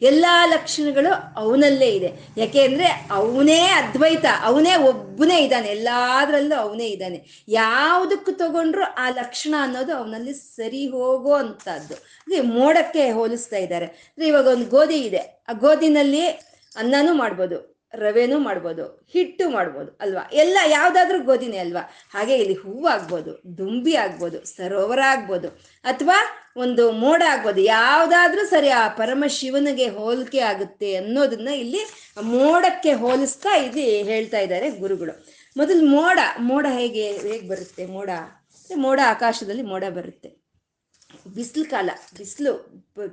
[0.02, 2.12] ಎಲ್ಲ ಲಕ್ಷಣಗಳು ಅವನಲ್ಲೇ ಇದೆ.
[2.38, 7.46] ಯಾಕೆ ಅಂದ್ರೆ ಅವನೇ ಅದ್ವೈತ, ಅವನೇ ಒಬ್ಬನೇ ಇದ್ದಾನೆ, ಎಲ್ಲದರಲ್ಲೂ ಅವನೇ ಇದ್ದಾನೆ.
[7.48, 11.94] ಯಾವುದಕ್ಕೂ ತಗೊಂಡ್ರು ಆ ಲಕ್ಷಣ ಅನ್ನೋದು ಅವನಲ್ಲಿ ಸರಿ ಹೋಗೋ ಅಂಥದ್ದು.
[11.94, 13.86] ಅಂದ್ರೆ ಮೋಡಕ್ಕೆ ಹೋಲಿಸ್ತಾ ಇದ್ದಾರೆ.
[13.86, 15.44] ಅಂದ್ರೆ ಇವಾಗ ಒಂದು ಗೋಧಿ ಇದೆ.
[15.50, 16.28] ಆ ಗೋಧಿನಲ್ಲಿ
[16.76, 17.71] ಅನ್ನನೂ ಮಾಡ್ಬೋದು.
[17.94, 20.24] ರವೆನೂ ಮಾಡ್ಬೋದು, ಹಿಟ್ಟು ಮಾಡ್ಬೋದು ಅಲ್ವಾ?
[20.34, 21.84] ಎಲ್ಲ ಯಾವುದಾದ್ರೂ ಗೋಧಿನೇ ಅಲ್ವಾ?
[22.14, 25.50] ಹಾಗೆ ಇಲ್ಲಿ ಹೂವು ಆಗ್ಬೋದು, ದುಂಬಿ ಆಗ್ಬೋದು, ಸರೋವರ ಆಗ್ಬೋದು,
[25.86, 26.18] ಅಥವಾ
[26.58, 31.82] ಒಂದು ಮೋಡ ಆಗ್ಬೋದು, ಯಾವುದಾದ್ರೂ ಸರಿ ಆ ಪರಮಶಿವನಿಗೆ ಹೋಲಿಕೆ ಆಗುತ್ತೆ ಅನ್ನೋದನ್ನ ಇಲ್ಲಿ
[32.34, 35.16] ಮೋಡಕ್ಕೆ ಹೋಲಿಸ್ತಾ ಇಲ್ಲಿ ಹೇಳ್ತಾ ಇದ್ದಾರೆ ಗುರುಗಳು.
[35.56, 38.10] ಮೊದಲು ಮೋಡ ಮೋಡ ಹೇಗೆ ಹೇಗೆ ಬರುತ್ತೆ ಮೋಡ?
[38.70, 40.30] ಮೋಡ ಆಕಾಶದಲ್ಲಿ ಮೋಡ ಬರುತ್ತೆ.
[41.36, 42.54] ಬಿಸಿಲು ಕಾಲ, ಬಿಸಿಲು,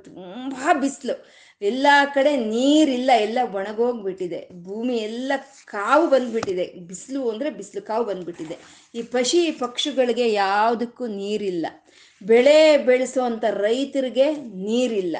[0.04, 1.14] ತುಂಬ ಬಿಸಿಲು.
[1.62, 4.48] ಎಲ್ಲ ಕಡೆ ನೀರಿಲ್ಲ, ಎಲ್ಲ ಒಣಗೋಗ್ಬಿಟ್ಟಿದೆ.
[4.62, 5.32] ಭೂಮಿ ಎಲ್ಲ
[5.64, 6.64] ಕಾವು ಬಂದ್ಬಿಟ್ಟಿದೆ.
[6.64, 8.58] ಬಿಸಿಲು ಅಂದರೆ ಬಿಸಿಲು ಕಾವು ಬಂದ್ಬಿಟ್ಟಿದೆ.
[8.94, 11.66] ಈ ಪಶಿ ಪಕ್ಷಿಗಳಿಗೆ ಯಾವುದಕ್ಕೂ ನೀರಿಲ್ಲ.
[12.22, 15.16] ಬೆಳೆ ಬೆಳೆಸುವಂಥ ರೈತರಿಗೆ ನೀರಿಲ್ಲ.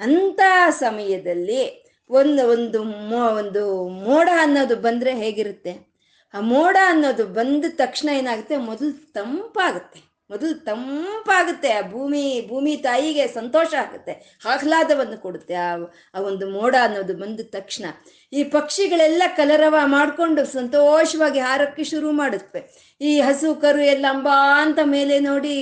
[0.00, 5.90] ಅಂಥ ಸಮಯದಲ್ಲಿ ಒಂದು ಒಂದು ಮೋ, ಒಂದು ಮೋಡ ಅನ್ನೋದು ಬಂದರೆ ಹೇಗಿರುತ್ತೆ?
[6.34, 8.56] ಆ ಮೋಡ ಅನ್ನೋದು ಬಂದ ತಕ್ಷಣ ಏನಾಗುತ್ತೆ?
[8.56, 10.09] ಮೊದಲು ತಂಪಾಗುತ್ತೆ.
[10.30, 11.72] ಮೊದಲು ತಂಪಾಗುತ್ತೆ.
[11.72, 14.12] ಆ ಭೂಮಿ ಭೂಮಿ ತಾಯಿಗೆ ಸಂತೋಷ ಆಗುತ್ತೆ.
[14.46, 15.70] ಆಹ್ಲಾದವನ್ನು ಕೊಡುತ್ತೆ ಆ
[16.14, 17.84] ಆ ಒಂದು ಮೋಡ ಅನ್ನೋದು ಬಂದ ತಕ್ಷಣ.
[18.32, 22.60] ಈ ಪಕ್ಷಿಗಳೆಲ್ಲ ಕಲರವ ಮಾಡಿಕೊಂಡು ಸಂತೋಷವಾಗಿ ಹಾರಕ್ಕೆ ಶುರು ಮಾಡುತ್ತೆ
[23.00, 25.56] ಈ ಹಸು, ಕರು, ಎಲ್ಲ ಅಂಬಾ ಅಂತ ಮೇಲೆ ನೋಡಿ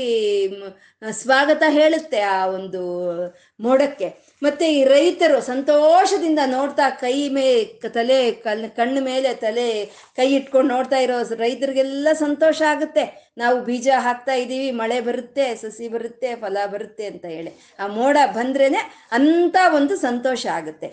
[1.11, 2.83] ಸ್ವಾಗತ ಹೇಳುತ್ತೆ ಆ ಒಂದು
[3.61, 4.28] ಮೋಡಕ್ಕೆ.
[4.43, 7.47] ಮತ್ತೆ ಈ ರೈತರು ಸಂತೋಷದಿಂದ ನೋಡ್ತಾ ಕೈ ಮೇ,
[7.97, 9.69] ತಲೆ ಕಲ್ ಕಣ್ಣು ಮೇಲೆ ತಲೆ
[10.19, 13.05] ಕೈ ಇಟ್ಕೊಂಡು ನೋಡ್ತಾ ಇರೋ ರೈತರಿಗೆಲ್ಲ ಸಂತೋಷ ಆಗುತ್ತೆ.
[13.43, 17.53] ನಾವು ಬೀಜ ಹಾಕ್ತಾ ಇದ್ದೀವಿ, ಮಳೆ ಬರುತ್ತೆ, ಸಸಿ ಬರುತ್ತೆ, ಫಲ ಬರುತ್ತೆ ಅಂತ ಹೇಳಿ.
[17.83, 18.83] ಆ ಮೋಡ ಬಂದ್ರೇನೆ
[19.19, 20.91] ಅಂತ ಒಂದು ಸಂತೋಷ ಆಗುತ್ತೆ.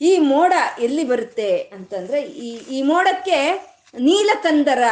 [0.00, 0.52] ಈ ಮೋಡ
[0.86, 3.38] ಎಲ್ಲಿ ಬರುತ್ತೆ ಅಂತಂದ್ರೆ ಈ ಈ ಮೋಡಕ್ಕೆ
[4.08, 4.84] ನೀಲಕಂದರ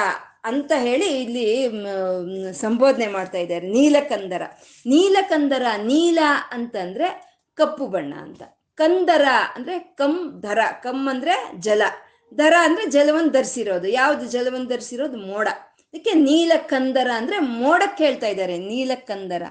[0.51, 1.45] ಅಂತ ಹೇಳಿ ಇಲ್ಲಿ
[2.65, 3.67] ಸಂಬೋಧನೆ ಮಾಡ್ತಾ ಇದ್ದಾರೆ.
[3.77, 4.43] ನೀಲಕಂದರ.
[4.87, 6.19] ನೀಲಕಂದರ ನೀಲ
[6.57, 7.09] ಅಂತಂದ್ರೆ
[7.55, 8.43] ಕಪ್ಪು ಬಣ್ಣ ಅಂತ.
[8.75, 11.83] ಕಂದರ ಅಂದ್ರೆ ಕಂ ಧರ ಕಮ್ ಅಂದ್ರೆ ಜಲ.
[12.39, 15.49] ದರ ಅಂದ್ರೆ ಜಲವನ್ನು ಧರಿಸಿರೋದು ಯಾವ್ದು ಜಲವನ್ನು ಧರಿಸಿರೋದು ಮೋಡ.
[15.95, 18.59] ಅದಕ್ಕೆ ನೀಲಕಂದರ ಅಂದ್ರೆ ಮೋಡಕ್ಕೆ ಹೇಳ್ತಾ ಇದ್ದಾರೆ.
[18.59, 19.43] ನೀಲಕಂದರ.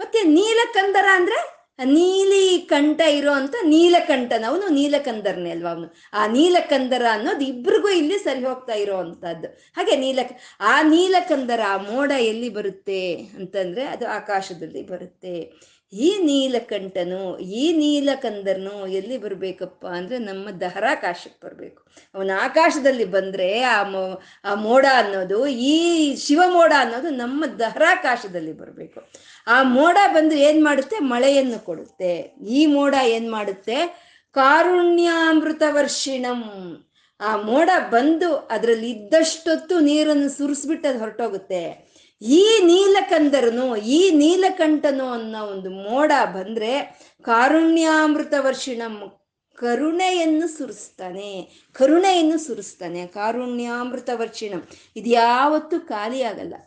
[0.00, 4.44] ಮತ್ತೆ ನೀಲಕಂದರ ಅಂದ್ರೆ ನೀಲಿ ಕಂಠ ಇರೋ ಅಂತ ನೀಲಕಂಠನ.
[4.48, 5.94] ಅವನು ನೀಲಕಂದರ್ನೇ ಅಲ್ವಾ ಅವನು?
[6.12, 9.48] ಆ ನೀಲಕಂದರ ಅನ್ನೋದು ಇಬ್ರಿಗೂ ಇಲ್ಲಿ ಸರಿ ಹೋಗ್ತಾ ಇರೋವಂಥದ್ದು.
[9.48, 15.52] ಹಾಗೆ ನೀಲಕ ಆ ನೀಲಕಂದರ ಆ ಮೋಡ ಎಲ್ಲಿ ಬರುತ್ತೆ ಅಂತಂದ್ರೆ ಅದು ಆಕಾಶದಲ್ಲಿ ಬರುತ್ತೆ.
[15.92, 21.82] ಈ ನೀಲಕಂಠನು, ಈ ನೀಲಕಂದರ್ನು ಎಲ್ಲಿ ಬರಬೇಕಪ್ಪ ಅಂದ್ರೆ ನಮ್ಮ ದಹರಾಕಾಶಕ್ಕೆ ಬರಬೇಕು.
[22.14, 29.00] ಅವನ ಆಕಾಶದಲ್ಲಿ ಬಂದ್ರೆ ಆ ಮೋ, ಆ ಮೋಡ ಅನ್ನೋದು, ಈ ಶಿವಮೋಡ ಅನ್ನೋದು ನಮ್ಮ ದಹರಾಕಾಶದಲ್ಲಿ ಬರಬೇಕು.
[29.46, 30.98] ಆ ಮೋಡ ಬಂದು ಏನ್ ಮಾಡುತ್ತೆ?
[30.98, 32.36] ಮಳೆಯನ್ನು ಕೊಡುತ್ತೆ.
[32.48, 33.76] ಈ ಮೋಡ ಏನ್ ಮಾಡುತ್ತೆ?
[34.32, 36.42] ಕಾರುಣ್ಯಾಮೃತ ವರ್ಷಿಣಂ
[37.20, 41.91] ಆ ಮೋಡ ಬಂದು ಅದರಲ್ಲಿ ಇದ್ದಷ್ಟೊತ್ತು ನೀರನ್ನು ಸುರಿಸ್ಬಿಟ್ಟು ಅದು ಹೊರಟೋಗುತ್ತೆ.
[42.22, 48.82] ಈ ನೀಲಕಂದರನು, ಈ ನೀಲಕಂಠನು ಅನ್ನೋ ಒಂದು ಮೋಡ ಬಂದ್ರೆ ಕಾರುಣ್ಯಾಮೃತ ವರ್ಷಿಣ
[49.58, 54.68] ಕರುಣೆಯನ್ನು ಸುರಿಸ್ತಾನೆ ಕರುಣೆಯನ್ನು ಸುರಿಸ್ತಾನೆ, ಕಾರುಣ್ಯಾಮೃತ ವರ್ಷಿಣಂ.
[54.96, 56.20] ಇದು ಯಾವತ್ತೂ ಖಾಲಿ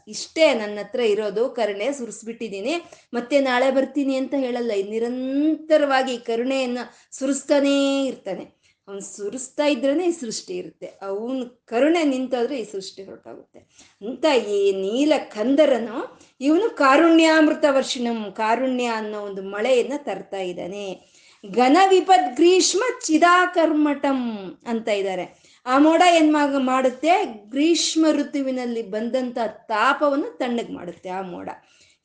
[0.08, 2.76] ಇಷ್ಟೇ ನನ್ನ ಹತ್ರ ಇರೋದು, ಕರುಣೆ ಸುರಿಸ್ಬಿಟ್ಟಿದ್ದೀನಿ.
[3.13, 6.78] ಮತ್ತೆ ನಾಳೆ ಬರ್ತೀನಿ ಅಂತ ಹೇಳಲ್ಲ, ನಿರಂತರವಾಗಿ ಕರುಣೆಯನ್ನ
[7.12, 8.64] ಸುರಿಸ್ತಾನೇ ಇರ್ತಾನೆ.
[8.88, 10.86] ಅವನು ಸುರಿಸ್ತಾ ಇದ್ರೇ ಈ ಸೃಷ್ಟಿ ಇರುತ್ತೆ.
[11.02, 13.60] ಅವನು ಕರುಣೆ ನಿಂತಾದ್ರೆ ಈ ಸೃಷ್ಟಿ ಹೊರಟಾಗುತ್ತೆ.
[14.02, 21.15] ಅಂತ ಈ ನೀಲ ಕಂದರನು ಇವನು ಕಾರುಣ್ಯಾಮೃತ ವರ್ಷಣಂ ಕಾರುಣ್ಯ ಅನ್ನೋ ಒಂದು ಮಳೆಯನ್ನ ತರ್ತಾ ಇದ್ದಾನೆ.
[21.52, 24.19] ಘನ ವಿಪದ್ ಗ್ರೀಷ್ಮ ಚಿದಾಕರ್ಮಟಂ
[24.67, 25.45] ಅಂತ ಇದ್ದಾರೆ.
[25.65, 27.26] ಆ ಮೋಡ ಏನ್ ಮಾಡುತ್ತೆ?
[27.26, 31.50] ಗ್ರೀಷ್ಮ ಋತುವಿನಲ್ಲಿ ಬಂದಂತ ತಾಪವನ್ನು ತಣ್ಣಗೆ ಮಾಡುತ್ತೆ ಆ ಮೋಡ.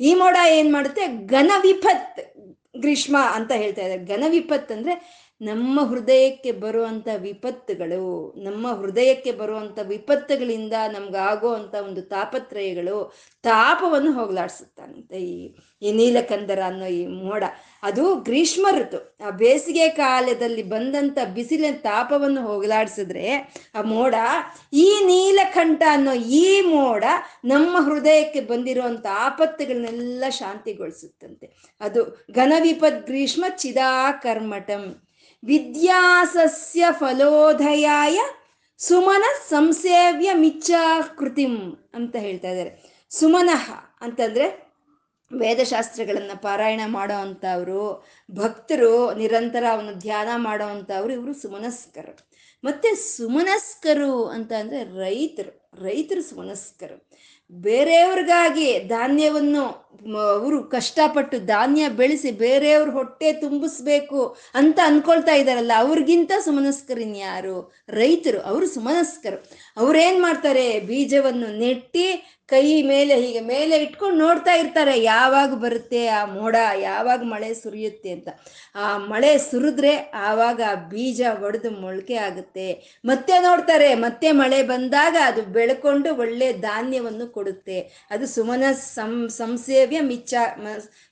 [0.00, 1.26] ಈ ಮೋಡ ಏನ್ ಮಾಡುತ್ತೆ?
[1.26, 2.20] ಘನ ವಿಪತ್
[2.78, 4.04] ಗ್ರೀಷ್ಮ ಅಂತ ಹೇಳ್ತಾ ಇದ್ದಾರೆ.
[4.04, 14.12] ಘನ ವಿಪತ್ ಅಂದ್ರೆ ನಮ್ಮ ಹೃದಯಕ್ಕೆ ಬರುವಂತ ವಿಪತ್ತುಗಳು, ನಮ್ಮ ಹೃದಯಕ್ಕೆ ಬರುವಂತ ವಿಪತ್ತುಗಳಿಂದ ನಮ್ಗಾಗುವಂತ ಒಂದು ತಾಪತ್ರಯಗಳು ತಾಪವನ್ನು
[14.12, 17.44] ಹೋಗ್ಲಾಡ್ಸುತ್ತಂತೆ ಈ ಈ ನೀಲಕಂದರ ಅನ್ನೋ ಈ ಮೋಡ.
[17.82, 19.16] ಅದು ಗ್ರೀಷ್ಮ ಋತು.
[19.26, 24.14] ಆ ಬೇಸಿಗೆ ಕಾಲದಲ್ಲಿ ಬಂದಂತ ಬಿಸಿಲಿನ ತಾಪವನ್ನು ಹೋಗಲಾಡಿಸಿದ್ರೆ ಆ ಮೋಡ,
[24.72, 27.04] ಈ ನೀಲಕಂಠ ಅನ್ನೋ ಈ ಮೋಡ
[27.44, 31.46] ನಮ್ಮ ಹೃದಯಕ್ಕೆ ಬಂದಿರುವಂತ ಆಪತ್ತುಗಳನ್ನೆಲ್ಲ ಶಾಂತಿಗೊಳಿಸುತ್ತಂತೆ.
[31.80, 35.02] ಅದು ಘನವಿಪದ್ ಗ್ರೀಷ್ಮ ಚಿದಾಕರ್ಮಟಂ
[35.44, 38.20] ವಿದ್ಯಾಸಸ್ಯ ಫಲೋದಯಾಯ
[38.78, 43.04] ಸುಮನ ಸಂಸೇವ್ಯ ಮಿಚ್ಚಾಕೃತಿಂ ಅಂತ ಹೇಳ್ತಾ ಇದ್ದಾರೆ.
[43.10, 43.70] ಸುಮನಃ
[44.00, 44.70] ಅಂತಂದ್ರೆ
[45.38, 52.30] ವೇದಶಾಸ್ತ್ರಗಳನ್ನು ಪಾರಾಯಣ ಮಾಡೋ ಅಂಥವ್ರು ಭಕ್ತರು ನಿರಂತರ ಅವನು ಧ್ಯಾನ ಮಾಡೋ ಅಂಥವ್ರು ಇವರು ಸುಮನಸ್ಕರು.
[52.64, 57.10] ಮತ್ತೆ ಸುಮನಸ್ಕರು ಅಂತ ಅಂದ್ರೆ ರೈತರು ರೈತರು ಸುಮನಸ್ಕರು.
[57.50, 59.80] ಬೇರೆಯವ್ರಿಗಾಗಿ ಧಾನ್ಯವನ್ನು
[60.16, 67.84] ಅವರು ಕಷ್ಟಪಟ್ಟು ಧಾನ್ಯ ಬೆಳೆಸಿ ಬೇರೆಯವ್ರ ಹೊಟ್ಟೆ ತುಂಬಿಸ್ಬೇಕು ಅಂತ ಅನ್ಕೊಳ್ತಾ ಇದ್ದಾರಲ್ಲ, ಅವ್ರಿಗಿಂತ ಸುಮನಸ್ಕರಿನ್ಯಾರು?
[67.88, 69.50] ರೈತರು, ಅವರು ಸುಮನಸ್ಕರು.
[69.76, 70.80] ಅವ್ರೇನ್ ಮಾಡ್ತಾರೆ?
[70.80, 72.06] ಬೀಜವನ್ನು ನೆಟ್ಟಿ
[72.48, 78.28] ಕೈ ಮೇಲೆ ಹೀಗೆ ಮೇಲೆ ಇಟ್ಕೊಂಡು ನೋಡ್ತಾ ಇರ್ತಾರೆ, ಯಾವಾಗ ಬರುತ್ತೆ ಆ ಮೋಡ, ಯಾವಾಗ ಮಳೆ ಸುರಿಯುತ್ತೆ ಅಂತ.
[78.74, 82.98] ಆ ಮಳೆ ಸುರಿದ್ರೆ ಆವಾಗ ಆ ಬೀಜ ಒಡೆದು ಮೊಳಕೆ ಆಗುತ್ತೆ.
[83.04, 88.08] ಮತ್ತೆ ನೋಡ್ತಾರೆ, ಮತ್ತೆ ಮಳೆ ಬಂದಾಗ ಅದು ಬೆಳ್ಕೊಂಡು ಒಳ್ಳೆ ಧಾನ್ಯವನ್ನು ಕೊಡುತ್ತೆ.
[88.10, 90.34] ಅದು ಸುಮನ ಸಂ, ಸಂಸೇವ್ಯ ಮಿಚ್ಚ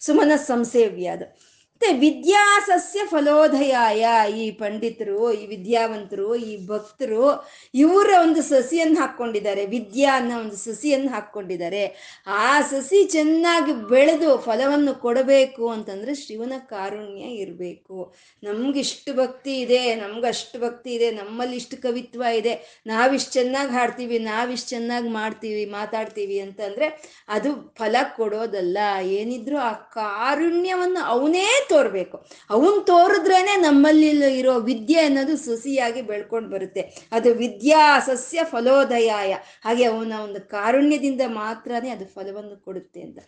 [0.00, 1.57] ಸುಮನ ಸಂಸೇವ್ಯ ಅದು.
[1.80, 4.04] ಮತ್ತೆ ವಿದ್ಯಾಸಸ್ಯ ಫಲೋದಯಾಯ.
[4.32, 9.66] ಈ ಪಂಡಿತರು, ಈ ವಿದ್ಯಾವಂತರು, ಈ ಭಕ್ತರು, ಇವರ ಒಂದು ಸಸಿಯನ್ನು ಹಾಕ್ಕೊಂಡಿದ್ದಾರೆ.
[9.66, 11.82] ವಿದ್ಯಾ ಅನ್ನೋ ಒಂದು ಸಸಿಯನ್ನು ಹಾಕ್ಕೊಂಡಿದ್ದಾರೆ.
[12.26, 18.14] ಆ ಸಸಿ ಚೆನ್ನಾಗಿ ಬೆಳೆದು ಫಲವನ್ನು ಕೊಡಬೇಕು ಅಂತಂದ್ರೆ ಶಿವನ ಕಾರುಣ್ಯ ಇರಬೇಕು.
[18.42, 22.82] ನಮ್ಗಿಷ್ಟು ಭಕ್ತಿ ಇದೆ, ನಮ್ಗಷ್ಟು ಭಕ್ತಿ ಇದೆ, ನಮ್ಮಲ್ಲಿ ಇಷ್ಟು ಕವಿತ್ವ ಇದೆ.
[22.86, 26.90] ನಾವಿಷ್ಟು ಚೆನ್ನಾಗಿ ಹಾಡ್ತೀವಿ, ನಾವಿಷ್ಟು ಚೆನ್ನಾಗಿ ಮಾಡ್ತೀವಿ, ಮಾತಾಡ್ತೀವಿ ಅಂತಂದ್ರೆ
[27.28, 28.78] ಅದು ಫಲ ಕೊಡೋದಲ್ಲ.
[29.02, 32.26] ಏನಿದ್ರು ಆ ಕಾರುಣ್ಯವನ್ನು ಅವನೇ ತೋರ್ಬೇಕು.
[32.50, 37.08] ಅವನ್ ತೋರಿದ್ರೇನೆ ನಮ್ಮಲ್ಲಿ ಇರೋ ವಿದ್ಯೆ ಅನ್ನೋದು ಸುಸಿಯಾಗಿ ಬೆಳ್ಕೊಂಡು ಬರುತ್ತೆ.
[37.12, 39.36] ಅದು ವಿದ್ಯಾ ಸಸ್ಯ ಫಲೋದಯಾಯ.
[39.64, 43.18] ಹಾಗೆ ಅವನ ಒಂದು ಕಾರುಣ್ಯದಿಂದ ಮಾತ್ರನೇ ಅದು ಫಲವನ್ನು ಕೊಡುತ್ತೆ ಅಂತ.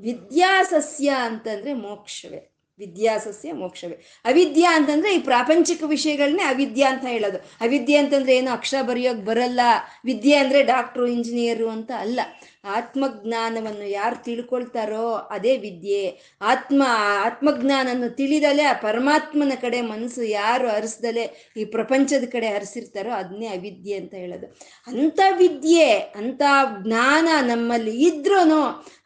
[0.00, 2.56] ವಿದ್ಯಾ ಸಸ್ಯ ಅಂತಂದ್ರೆ ಮೋಕ್ಷವೇ.
[2.78, 3.94] ವಿದ್ಯಾಸಸ್ಯ ಮೋಕ್ಷವೇ.
[4.24, 7.38] ಅವಿದ್ಯಾ ಅಂತಂದ್ರೆ ಈ ಪ್ರಾಪಂಚಿಕ ವಿಷಯಗಳನ್ನೇ ಅವಿದ್ಯಾ ಅಂತ ಹೇಳೋದು.
[7.38, 9.60] ಅವಿದ್ಯೆ ಅಂತಂದ್ರೆ ಏನು ಅಕ್ಷರ ಬರೆಯೋಕ್ ಬರಲ್ಲ.
[10.04, 12.20] ವಿದ್ಯೆ ಅಂದ್ರೆ ಡಾಕ್ಟ್ರು, ಇಂಜಿನಿಯರು ಅಂತ ಅಲ್ಲ.
[12.64, 16.36] ಆತ್ಮಜ್ಞಾನವನ್ನು ಯಾರು ತಿಳ್ಕೊಳ್ತಾರೋ ಅದೇ ವಿದ್ಯೆ.
[16.40, 16.82] ಆತ್ಮ,
[17.24, 24.14] ಆತ್ಮಜ್ಞಾನನ್ನು ತಿಳಿದಲೆ ಆ ಪರಮಾತ್ಮನ ಕಡೆ ಮನಸ್ಸು ಯಾರು ಹರಿಸ್ದಲೆ ಈ ಪ್ರಪಂಚದ ಕಡೆ ಹರಿಸಿರ್ತಾರೋ ಅದನ್ನೇ ಅವಿದ್ಯೆ ಅಂತ
[24.14, 24.46] ಹೇಳೋದು.
[24.86, 26.42] ಅಂಥ ವಿದ್ಯೆ, ಅಂಥ
[26.86, 28.40] ಜ್ಞಾನ ನಮ್ಮಲ್ಲಿ ಇದ್ರೂ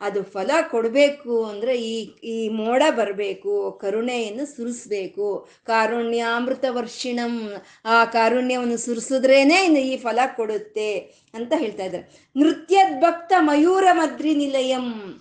[0.01, 5.49] ಅದು ಫಲ ಕೊಡಬೇಕು ಅಂದ್ರೆ ಈ ಈ ಮೋಡ ಬರಬೇಕು, ಕರುಣೆಯನ್ನು ಸುರಿಸ್ಬೇಕು.
[5.65, 11.24] ಕಾರುಣ್ಯಾಮೃತ ವರ್ಷಿಣಂ ಆ ಕಾರುಣ್ಯವನ್ನು ಸುರಿಸಿದ್ರೇನೆ ಈ ಫಲ ಕೊಡುತ್ತೆ.
[11.35, 12.31] ಅಂತ ಹೇಳ್ತಾ ಇದ್ದಾರೆ.
[12.37, 15.21] ನೃತ್ಯದ್ ಭಕ್ತ ಮಯೂರ ಮದ್ರಿ ನಿಲಯಂ.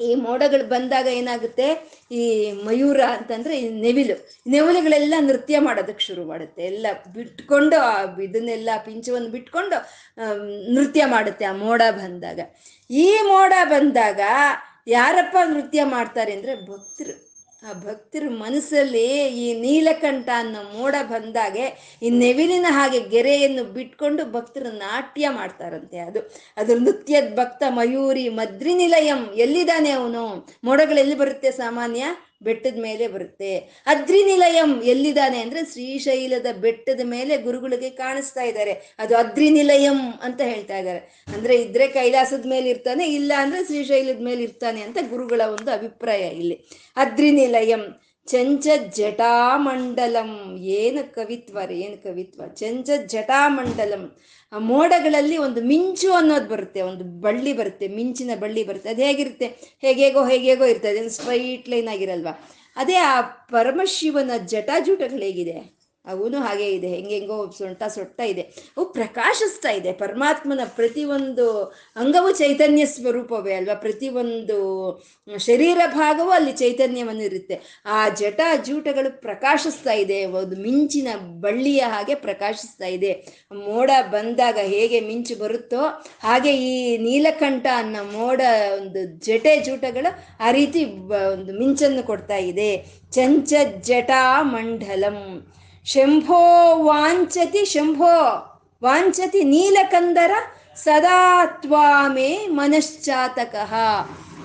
[0.00, 1.98] ಈ ಮೋಡಗಳು ಬಂದಾಗ ಏನಾಗುತ್ತೆ?
[2.12, 4.28] ಈ ಮಯೂರ ಅಂತಂದ್ರೆ ಈ ನೆವಿಲು.
[4.50, 6.62] ನೆವಿಲುಗಳೆಲ್ಲ ನೃತ್ಯ ಮಾಡೋದಕ್ಕೆ ಶುರು ಮಾಡುತ್ತೆ.
[6.62, 9.76] ಎಲ್ಲ ಬಿಟ್ಕೊಂಡು ಆ ಇದನ್ನೆಲ್ಲ ಪಿಂಚವನ್ನು ಬಿಟ್ಕೊಂಡು
[10.74, 12.40] ನೃತ್ಯ ಮಾಡುತ್ತೆ ಆ ಮೋಡ ಬಂದಾಗ.
[12.90, 14.20] ಈ ಮೋಡ ಬಂದಾಗ
[14.86, 17.31] ಯಾರಪ್ಪ ನೃತ್ಯ ಮಾಡ್ತಾರೆ ಅಂದ್ರೆ ಭಕ್ತರು.
[17.62, 19.04] ಆ ಭಕ್ತರ ಮನಸ್ಸಲ್ಲಿ
[19.36, 21.66] ಈ ನೀಲಕಂಠ ಅನ್ನೋ ಮೋಡ ಬಂದಾಗೆ
[22.02, 26.20] ಈ ನೆವಿಲಿನ ಹಾಗೆ ಗೆರೆಯನ್ನು ಬಿಟ್ಕೊಂಡು ಭಕ್ತರು ನಾಟ್ಯ ಮಾಡ್ತಾರಂತೆ ಅದು.
[26.56, 30.24] ಅದು ನೃತ್ಯದ ಭಕ್ತ ಮಯೂರಿ ಮದ್ರಿನಿಲಯಂ ಎಲ್ಲಿದ್ದಾನೆ ಅವನು?
[30.64, 32.04] ಮೋಡಗಳು ಎಲ್ಲಿ ಬರುತ್ತೆ ಸಾಮಾನ್ಯ?
[32.42, 33.52] ಬೆಟ್ಟದ ಮೇಲೆ ಬರುತ್ತೆ.
[33.86, 38.96] ಅದ್ರಿ ನಿಲಯಂ ಎಲ್ಲಿದ್ದಾನೆ ಅಂದ್ರೆ ಶ್ರೀಶೈಲದ ಬೆಟ್ಟದ ಮೇಲೆ ಗುರುಗಳಿಗೆ ಕಾಣಿಸ್ತಾ ಇದ್ದಾರೆ.
[38.98, 41.24] ಅದು ಅದ್ರಿ ನಿಲಯಂ ಅಂತ ಹೇಳ್ತಾ ಇದ್ದಾರೆ.
[41.34, 46.58] ಅಂದ್ರೆ ಇದ್ರೆ ಕೈಲಾಸದ ಮೇಲೆ ಇರ್ತಾನೆ, ಇಲ್ಲ ಅಂದ್ರೆ ಶ್ರೀಶೈಲದ ಮೇಲೆ ಇರ್ತಾನೆ ಅಂತ ಗುರುಗಳ ಒಂದು ಅಭಿಪ್ರಾಯ ಇಲ್ಲಿ.
[46.96, 47.84] ಅದ್ರಿ ನಿಲಯಂ
[48.28, 48.66] ಚಂಚ
[48.96, 52.42] ಜಟಾಮಂಡಲಂ, ಏನು ಕವಿತ್ವ ರೀ, ಏನು ಕವಿತ್ವ?
[52.46, 54.04] ಚಂಚ ಜಟಾಮಂಡಲಂ.
[54.58, 58.88] ಮೋಡಗಳಲ್ಲಿ ಒಂದು ಮಿಂಚು ಅನ್ನೋದು ಬರುತ್ತೆ, ಒಂದು ಬಳ್ಳಿ ಬರುತ್ತೆ, ಮಿಂಚಿನ ಬಳ್ಳಿ ಬರುತ್ತೆ.
[58.88, 59.46] ಅದು ಹೇಗಿರುತ್ತೆ?
[59.80, 61.08] ಹೇಗೇಗೋ ಹೇಗೇಗೋ ಇರ್ತದೆ.
[61.08, 62.48] ಸ್ಟ್ರೈಟ್ ಲೈನ್ ಆಗಿರಲ್ವಾ?
[62.76, 65.81] ಅದೇ ಆ ಪರಮಶಿವನ ಜಟಾಜೂಟಗಳು ಹೇಗಿದೆ?
[66.06, 68.42] ಅವನು ಹಾಗೆ ಇದೆ ಹೆಂಗೆಂಗೋ ಸೊಂಟ ಸೊಟ್ಟ ಇದೆ.
[68.76, 69.92] ಅವು ಪ್ರಕಾಶಿಸ್ತಾ ಇದೆ.
[69.92, 71.62] ಪರಮಾತ್ಮನ ಪ್ರತಿಯೊಂದು
[71.96, 73.74] ಅಂಗವು ಚೈತನ್ಯ ಸ್ವರೂಪವೇ ಅಲ್ವಾ?
[73.74, 74.58] ಪ್ರತಿಯೊಂದು
[75.38, 77.82] ಶರೀರ ಭಾಗವೂ ಅಲ್ಲಿ ಚೈತನ್ಯವನ್ನು ಇರುತ್ತೆ.
[77.86, 80.24] ಆ ಜಟ ಜೂಟಗಳು ಪ್ರಕಾಶಿಸ್ತಾ ಇದೆ.
[80.24, 81.08] ಒಂದು ಮಿಂಚಿನ
[81.40, 83.12] ಬಳ್ಳಿಯ ಹಾಗೆ ಪ್ರಕಾಶಿಸ್ತಾ ಇದೆ.
[83.52, 85.82] ಮೋಡ ಬಂದಾಗ ಹೇಗೆ ಮಿಂಚು ಬರುತ್ತೋ
[86.22, 88.40] ಹಾಗೆ ಈ ನೀಲಕಂಠ ಅನ್ನೋ ಮೋಡ
[88.76, 90.84] ಒಂದು ಜಟೆ ಜೂಟಗಳು ಆ ರೀತಿ
[91.32, 92.84] ಒಂದು ಮಿಂಚನ್ನು ಕೊಡ್ತಾ ಇದೆ.
[93.12, 95.48] ಚಂಚ ಜಟಾ ಮಂಡಲಂ
[95.86, 96.40] ಶಂಭೋ
[96.84, 98.16] ವಾಂಚತಿ ಶಂಭೋ
[98.82, 100.32] ವಾಂಚತಿ ನೀಲಕಂದರ
[100.76, 103.72] ಸದಾ ತ್ವಾಮೇ ಮನಶ್ಚಾತಕಃ.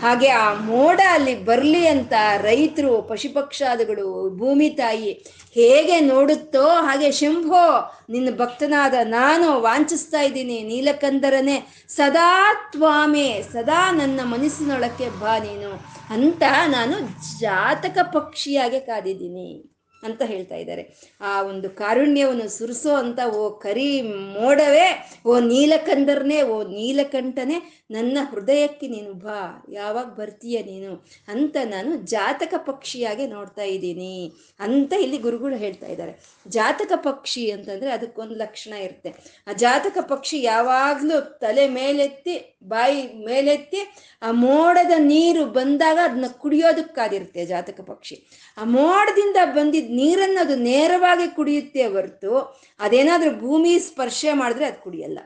[0.01, 5.11] ಹಾಗೆ ಆ ಮೋಡ ಅಲ್ಲಿ ಬರಲಿ ಅಂತ ರೈತರು, ಪಶುಪಕ್ಷಾದಿಗಳು, ಭೂಮಿ ತಾಯಿ
[5.53, 7.63] ಹೇಗೆ ನೋಡುತ್ತೋ ಹಾಗೆ ಶಂಭೋ,
[8.09, 11.57] ನಿನ್ನ ಭಕ್ತನಾದ ನಾನು ವಾಂಚಿಸ್ತಾ ಇದ್ದೀನಿ, ನೀಲಕಂದರನೇ
[11.89, 15.71] ಸದಾ ತ್ವಾಮೆ, ಸದಾ ನನ್ನ ಮನಸ್ಸಿನೊಳಕ್ಕೆ ಬಾ ನೀನು
[16.09, 16.97] ಅಂತ ನಾನು
[17.39, 19.76] ಜಾತಕ ಪಕ್ಷಿಯಾಗೆ ಕಾದಿದ್ದೀನಿ.
[20.03, 21.13] ಅಂತ ಹೇಳ್ತಾ ಇದ್ದಾರೆ.
[21.21, 29.13] ಆ ಒಂದು ಕಾರುಣ್ಯವನ್ನು ಸುರಿಸೋ ಅಂತ ಓ ಕರಿ ಮೋಡವೇ, ಓ ನೀಲಕಂದರ್ನೇ, ಓ ನೀಲಕಂಠನೇ ನನ್ನ ಹೃದಯಕ್ಕೆ ನೀನು
[29.13, 30.91] ಬಾ, ಯಾವಾಗ ಬರ್ತೀಯ ನೀನು
[31.27, 36.13] ಅಂತ ನಾನು ಜಾತಕ ಪಕ್ಷಿಯಾಗಿ ನೋಡ್ತಾ ಇದ್ದೀನಿ ಅಂತ ಇಲ್ಲಿ ಗುರುಗಳು ಹೇಳ್ತಾ ಇದ್ದಾರೆ.
[36.47, 39.09] ಜಾತಕ ಪಕ್ಷಿ ಅಂತಂದ್ರೆ ಅದಕ್ಕೊಂದು ಲಕ್ಷಣ ಇರುತ್ತೆ.
[39.47, 43.81] ಆ ಜಾತಕ ಪಕ್ಷಿ ಯಾವಾಗಲೂ ತಲೆ ಮೇಲೆತ್ತಿ, ಬಾಯಿ ಮೇಲೆತ್ತಿ,
[44.21, 48.17] ಆ ಮೋಡದ ನೀರು ಬಂದಾಗ ಅದನ್ನ ಕುಡಿಯೋದಕ್ಕಾದಿರುತ್ತೆ ಜಾತಕ ಪಕ್ಷಿ.
[48.57, 52.33] ಆ ಮೋಡದಿಂದ ಬಂದಿದ್ದ ನೀರನ್ನು ಅದು ನೇರವಾಗಿ ಕುಡಿಯುತ್ತೆ ಹೊರತು
[52.79, 55.19] ಅದೇನಾದರೂ ಭೂಮಿ ಸ್ಪರ್ಶ ಮಾಡಿದ್ರೆ ಅದು ಕುಡಿಯಲ್ಲ.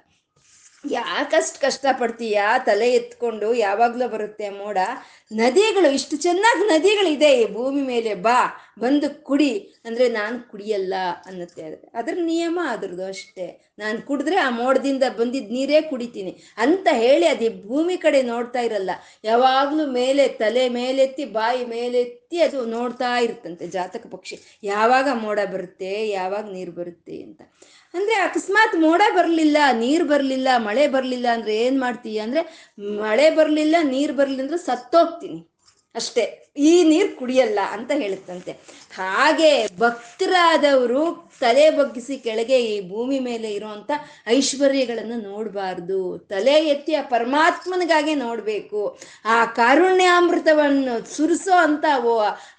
[0.89, 2.57] ಯಾಕಷ್ಟು ಕಷ್ಟಪಡ್ತೀಯಾ?
[2.57, 4.77] ತಲೆ ಎತ್ಕೊಂಡು ಯಾವಾಗಲೂ ಬರುತ್ತೆ ಮೋಡ.
[5.33, 8.39] ನದಿಗಳು, ಇಷ್ಟು ಚೆನ್ನಾಗಿ ನದಿಗಳಿದೆ ಈ ಭೂಮಿ ಮೇಲೆ, ಬಾ,
[8.79, 9.81] ಬಂದು ಕುಡಿ.
[9.85, 10.93] ಅಂದರೆ ನಾನು ಕುಡಿಯಲ್ಲ
[11.25, 13.73] ಅನ್ನತ್ತೆ ಅದು ಅದ್ರ ನಿಯಮ ಅದ್ರದ್ದು ಅಷ್ಟೇ.
[13.79, 16.43] ನಾನು ಕುಡಿದ್ರೆ ಆ ಮೋಡದಿಂದ ಬಂದಿದ್ದ ನೀರೇ ಕುಡಿತೀನಿ.
[16.57, 18.91] ಅಂತ ಹೇಳಿ ಅದು ಭೂಮಿ ಕಡೆ ನೋಡ್ತಾ ಇರಲ್ಲ.
[19.23, 24.39] ಯಾವಾಗಲೂ ಮೇಲೆ, ತಲೆ ಮೇಲೆತ್ತಿ, ಬಾಯಿ ಮೇಲೆತ್ತಿ ಅದು ನೋಡ್ತಾ ಇರುತ್ತಂತೆ ಜಾತಕ ಪಕ್ಷಿ.
[24.63, 27.41] ಯಾವಾಗ ಮೋಡ ಬರುತ್ತೆ, ಯಾವಾಗ ನೀರು ಬರುತ್ತೆ ಅಂತ.
[27.93, 32.19] ಅಂದ್ರೆ ಅಕಸ್ಮಾತ್ ಮೋಡ ಬರಲಿಲ್ಲ, ನೀರು ಬರಲಿಲ್ಲ, ಮಳೆ ಬರಲಿಲ್ಲ ಅಂದ್ರೆ ಏನ್ ಮಾಡ್ತೀಯ?
[32.21, 32.41] ಅಂದ್ರೆ
[32.79, 35.50] ಮಳೆ ಬರಲಿಲ್ಲ, ನೀರು ಬರಲಿಲ್ಲ ಅಂದ್ರೆ ಸತ್ತೋಗ್ತೀನಿ.
[35.95, 36.23] ಅಷ್ಟೇ,
[36.57, 38.51] ಈ ನೀರು ಕುಡಿಯಲ್ಲ ಅಂತ ಹೇಳುತ್ತಂತೆ.
[38.95, 43.91] ಹಾಗೆ ಭಕ್ತರಾದವರು ತಲೆ ಬಗ್ಗಿಸಿ ಕೆಳಗೆ ಈ ಭೂಮಿ ಮೇಲೆ ಇರುವಂತ
[44.27, 46.17] ಐಶ್ವರ್ಯಗಳನ್ನು ನೋಡಬಾರ್ದು.
[46.17, 48.99] ತಲೆ ಎತ್ತಿ ಆ ಪರಮಾತ್ಮನಿಗಾಗೆ ನೋಡಬೇಕು.
[49.25, 51.85] ಆ ಕಾರುಣ್ಯಾಮೃತವನ್ನು ಸುರಿಸೋ ಅಂತ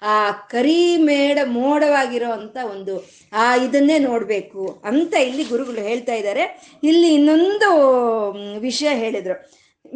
[0.01, 2.95] ಆ ಕರಿ ಮೇಡ ಮೋಡವಾಗಿರೋ ಅಂತ ಒಂದು,
[3.33, 6.45] ಆ ಇದನ್ನೇ ನೋಡಬೇಕು ಅಂತ ಇಲ್ಲಿ ಗುರುಗಳು ಹೇಳ್ತಾ ಇದ್ದಾರೆ.
[6.83, 7.71] ಇಲ್ಲಿ ಇನ್ನೊಂದು
[8.59, 9.37] ವಿಷಯ ಹೇಳಿದ್ರು.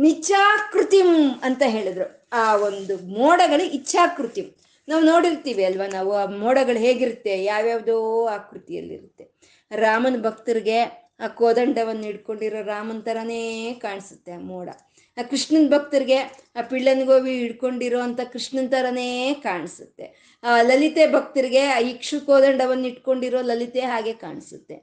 [0.08, 1.12] ಇಚ್ಛಾಕೃತಿಂ
[1.44, 2.17] ಅಂತ ಹೇಳಿದ್ರು.
[2.32, 4.44] ಆ ಒಂದು ಮೋಡಗಳು ಇಚ್ಛಾಕೃತಿ.
[4.88, 7.98] ನಾವು ನೋಡಿರ್ತೀವಿ ಅಲ್ವಾ, ನಾವು ಆ ಮೋಡಗಳು ಹೇಗಿರುತ್ತೆ, ಯಾವ್ಯಾವುದೋ
[8.38, 9.26] ಆಕೃತಿಯಲ್ಲಿರುತ್ತೆ
[9.72, 10.80] ರಾಮನ ಭಕ್ತರಿಗೆ
[11.20, 13.42] ಆ ಕೋದಂಡವನ್ನು ಹಿಡ್ಕೊಂಡಿರೋ ರಾಮನ ಥರನೇ
[13.82, 14.70] ಕಾಣಿಸುತ್ತೆ ಆ ಮೋಡ.
[15.18, 16.18] ಆ ಕೃಷ್ಣನ ಭಕ್ತರಿಗೆ
[16.56, 20.06] ಆ ಪಿಳ್ಳನಗೋವಿ ಹಿಡ್ಕೊಂಡಿರೋ ಅಂತ ಕೃಷ್ಣನ್ ಥರನೇ ಕಾಣಿಸುತ್ತೆ.
[20.44, 24.76] ಆ ಲಲಿತೆ ಭಕ್ತರಿಗೆ ಆ ಇಕ್ಷು ಕೋದಂಡವನ್ನು ಇಟ್ಕೊಂಡಿರೋ ಲಲಿತೆ ಹಾಗೆ ಕಾಣಿಸುತ್ತೆ.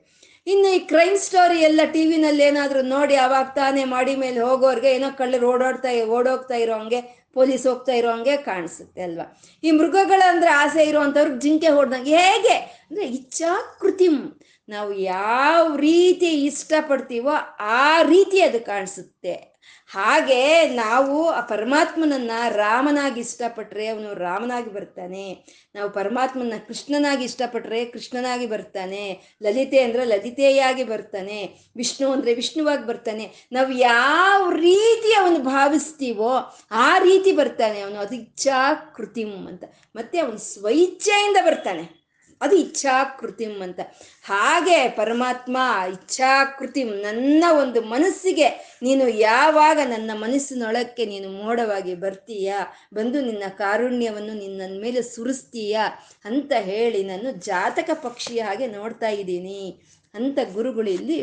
[0.47, 5.11] ಇನ್ನು ಈ ಕ್ರೈಮ್ ಸ್ಟೋರಿ ಎಲ್ಲ ಟಿ ವಿನಲ್ಲಿ ಏನಾದರೂ ನೋಡಿ, ಅವಾಗ ತಾನೇ ಮಾಡಿ ಮೇಲೆ ಹೋಗೋರ್ಗೆ ಏನೋ
[5.21, 7.01] ಕಳ್ಳರು ಓಡಾಡ್ತಾ, ಓಡೋಗ್ತಾ ಇರೋ ಹಂಗೆ
[7.35, 9.43] ಪೊಲೀಸ್ ಹೋಗ್ತಾ ಇರೋಂಗೆ ಕಾಣಿಸುತ್ತೆ ಅಲ್ವಾ?
[9.65, 12.55] ಈ ಮೃಗಗಳ ಅಂದ್ರೆ ಆಸೆ ಇರುವಂಥವ್ರಿಗೆ ಜಿಂಕೆ ಹೊಡೆದಂಗೆ ಹೇಗೆ?
[12.91, 14.41] ಅಂದ್ರೆ ಇಚ್ಛಾಕೃತಿಂ.
[14.69, 17.31] ನಾವು ಯಾವ ರೀತಿ ಇಷ್ಟಪಡ್ತೀವೋ
[17.61, 19.54] ಆ ರೀತಿ ಅದು ಕಾಣಿಸುತ್ತೆ.
[19.95, 25.45] ಹಾಗೆ ನಾವು ಆ ಪರಮಾತ್ಮನನ್ನ ರಾಮನಾಗಿ ಇಷ್ಟಪಟ್ರೆ ಅವನು ರಾಮನಾಗಿ ಬರ್ತಾನೆ.
[25.75, 29.21] ನಾವು ಪರಮಾತ್ಮನ ಕೃಷ್ಣನಾಗಿ ಇಷ್ಟಪಟ್ರೆ ಕೃಷ್ಣನಾಗಿ ಬರ್ತಾನೆ.
[29.43, 31.59] ಲಲಿತೆ ಅಂದ್ರೆ ಲಲಿತೆಯಾಗಿ ಬರ್ತಾನೆ.
[31.77, 33.31] ವಿಷ್ಣು ಅಂದ್ರೆ ವಿಷ್ಣುವಾಗಿ ಬರ್ತಾನೆ.
[33.53, 37.97] ನಾವು ಯಾವ ರೀತಿ ಅವನು ಭಾವಿಸ್ತೀವೋ ಆ ರೀತಿ ಬರ್ತಾನೆ ಅವನು.
[37.97, 39.65] ಅದಿಚ್ಛಾ ಕೃತಿಮ್ ಅಂತ.
[39.97, 42.04] ಮತ್ತೆ ಅವನು ಸ್ವಇಚ್ಛೆಯಿಂದ ಬರ್ತಾನೆ.
[42.43, 43.81] ಅದು ಇಚ್ಛಾಕೃತಿಂ ಅಂತ.
[44.23, 45.57] ಹಾಗೆ ಪರಮಾತ್ಮ
[45.93, 48.49] ಇಚ್ಛಾಕೃತಿಂ, ನನ್ನ ಒಂದು ಮನಸ್ಸಿಗೆ
[48.83, 52.53] ನೀನು ಯಾವಾಗ ನನ್ನ ಮನಸ್ಸಿನೊಳಕ್ಕೆ ನೀನು ಮೋಡವಾಗಿ ಬರ್ತೀಯ,
[52.95, 55.79] ಬಂದು ನಿನ್ನ ಕಾರುಣ್ಯವನ್ನು ನಿನ್ನ ಮೇಲೆ ಸುರಿಸ್ತೀಯ
[56.25, 59.83] ಅಂತ ಹೇಳಿ ನಾನು ಜಾತಕ ಪಕ್ಷಿಯ ಹಾಗೆ ನೋಡ್ತಾ ಇದ್ದೀನಿ
[60.15, 61.23] ಅಂತ ಗುರುಗಳು ಇಲ್ಲಿ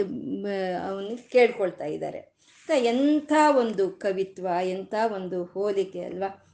[0.89, 2.31] ಅವನು ಕೇಳ್ಕೊಳ್ತಾ ಇದ್ದಾರೆ.
[2.69, 6.50] ಎಂಥ ಒಂದು ಕವಿತ್ವ, ಎಂಥ ಒಂದು ಹೋಲಿಕೆ ಅಲ್ವಾ?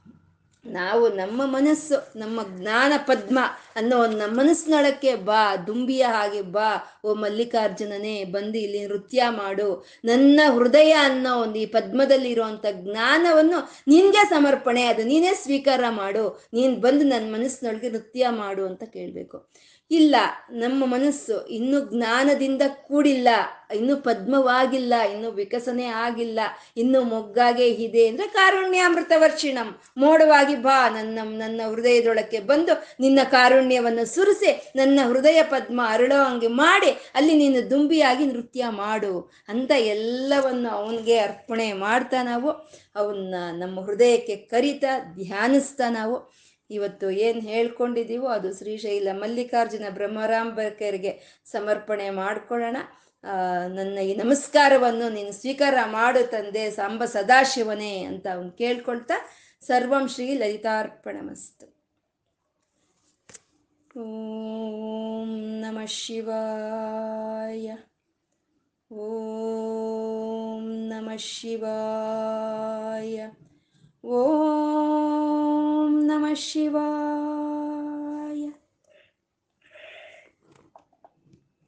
[0.64, 3.38] ನಾವು ನಮ್ಮ ಮನಸ್ಸು, ನಮ್ಮ ಜ್ಞಾನ ಪದ್ಮ
[3.76, 9.86] ಅನ್ನೋ ಒಂದು ನಮ್ಮ ಮನಸ್ಸಿನೊಳಕ್ಕೆ ಬಾ, ದುಂಬಿಯ ಹಾಗೆ ಬಾ, ಓ ಮಲ್ಲಿಕಾರ್ಜುನನೇ, ಬಂದು ಇಲ್ಲಿ ನೃತ್ಯ ಮಾಡು.
[10.04, 16.48] ನನ್ನ ಹೃದಯ ಅನ್ನೋ ಒಂದು ಈ ಪದ್ಮದಲ್ಲಿ ಇರುವಂತ ಜ್ಞಾನವನ್ನು ನಿನ್ಗೆ ಸಮರ್ಪಣೆ, ಅದು ನೀನೇ ಸ್ವೀಕಾರ ಮಾಡು.
[16.52, 19.50] ನೀನ್ ಬಂದು ನನ್ನ ಮನಸ್ಸಿನೊಳಗೆ ನೃತ್ಯ ಮಾಡು ಅಂತ ಕೇಳಬೇಕು.
[19.90, 20.16] ಇಲ್ಲ,
[20.50, 23.28] ನಮ್ಮ ಮನಸ್ಸು ಇನ್ನು ಜ್ಞಾನದಿಂದ ಕೂಡಿಲ್ಲ,
[23.74, 26.40] ಇನ್ನು ಪದ್ಮವಾಗಿಲ್ಲ, ಇನ್ನು ವಿಕಸನೆ ಆಗಿಲ್ಲ,
[26.76, 34.72] ಇನ್ನು ಮೊಗ್ಗಾಗೆ ಇದೆ ಅಂದ್ರೆ ಕಾರುಣ್ಯಾಮೃತ ವರ್ಷಿಣಂ ಮೋಡವಾಗಿ ಬಾ, ನನ್ನ ನನ್ನ ಹೃದಯದೊಳಕ್ಕೆ ಬಂದು ನಿನ್ನ ಕಾರುಣ್ಯವನ್ನು ಸುರಿಸಿ,
[34.76, 41.72] ನನ್ನ ಹೃದಯ ಪದ್ಮ ಅರಳೋ ಹಂಗೆ ಮಾಡಿ, ಅಲ್ಲಿ ನೀನು ದುಂಬಿಯಾಗಿ ನೃತ್ಯ ಮಾಡು ಅಂತ ಎಲ್ಲವನ್ನು ಅವನಿಗೆ ಅರ್ಪಣೆ
[41.72, 42.50] ಮಾಡ್ತಾ ನಾವು,
[42.96, 46.47] ಅವನ್ನ ನಮ್ಮ ಹೃದಯಕ್ಕೆ ಕರಿತಾ ಧ್ಯಾನಿಸ್ತಾ ನಾವು.
[46.70, 52.76] ಇವತ್ತು ಏನು ಹೇಳ್ಕೊಂಡಿದ್ದೀವೋ ಅದು ಶ್ರೀಶೈಲ ಮಲ್ಲಿಕಾರ್ಜುನ ಬ್ರಹ್ಮರಾಂಬಕರಿಗೆ ಸಮರ್ಪಣೆ ಮಾಡಿಕೊಳ್ಳೋಣ.
[53.76, 59.16] ನನ್ನ ಈ ನಮಸ್ಕಾರವನ್ನು ನೀನು ಸ್ವೀಕಾರ ಮಾಡು ತಂದೆ ಸಾಂಬ ಸದಾಶಿವನೇ ಅಂತ ಅವನು ಕೇಳ್ಕೊಳ್ತಾ
[59.66, 61.66] ಸರ್ವಂ ಶ್ರೀ ಲಲಿತಾರ್ಪಣಮಸ್ತು.
[64.00, 65.30] ಓಂ
[65.62, 67.76] ನಮಃ ಶಿವಾಯ.
[68.90, 73.16] ಓಂ ನಮಃ ಶಿವಾಯ.
[74.10, 76.88] Om Namah Shivaya.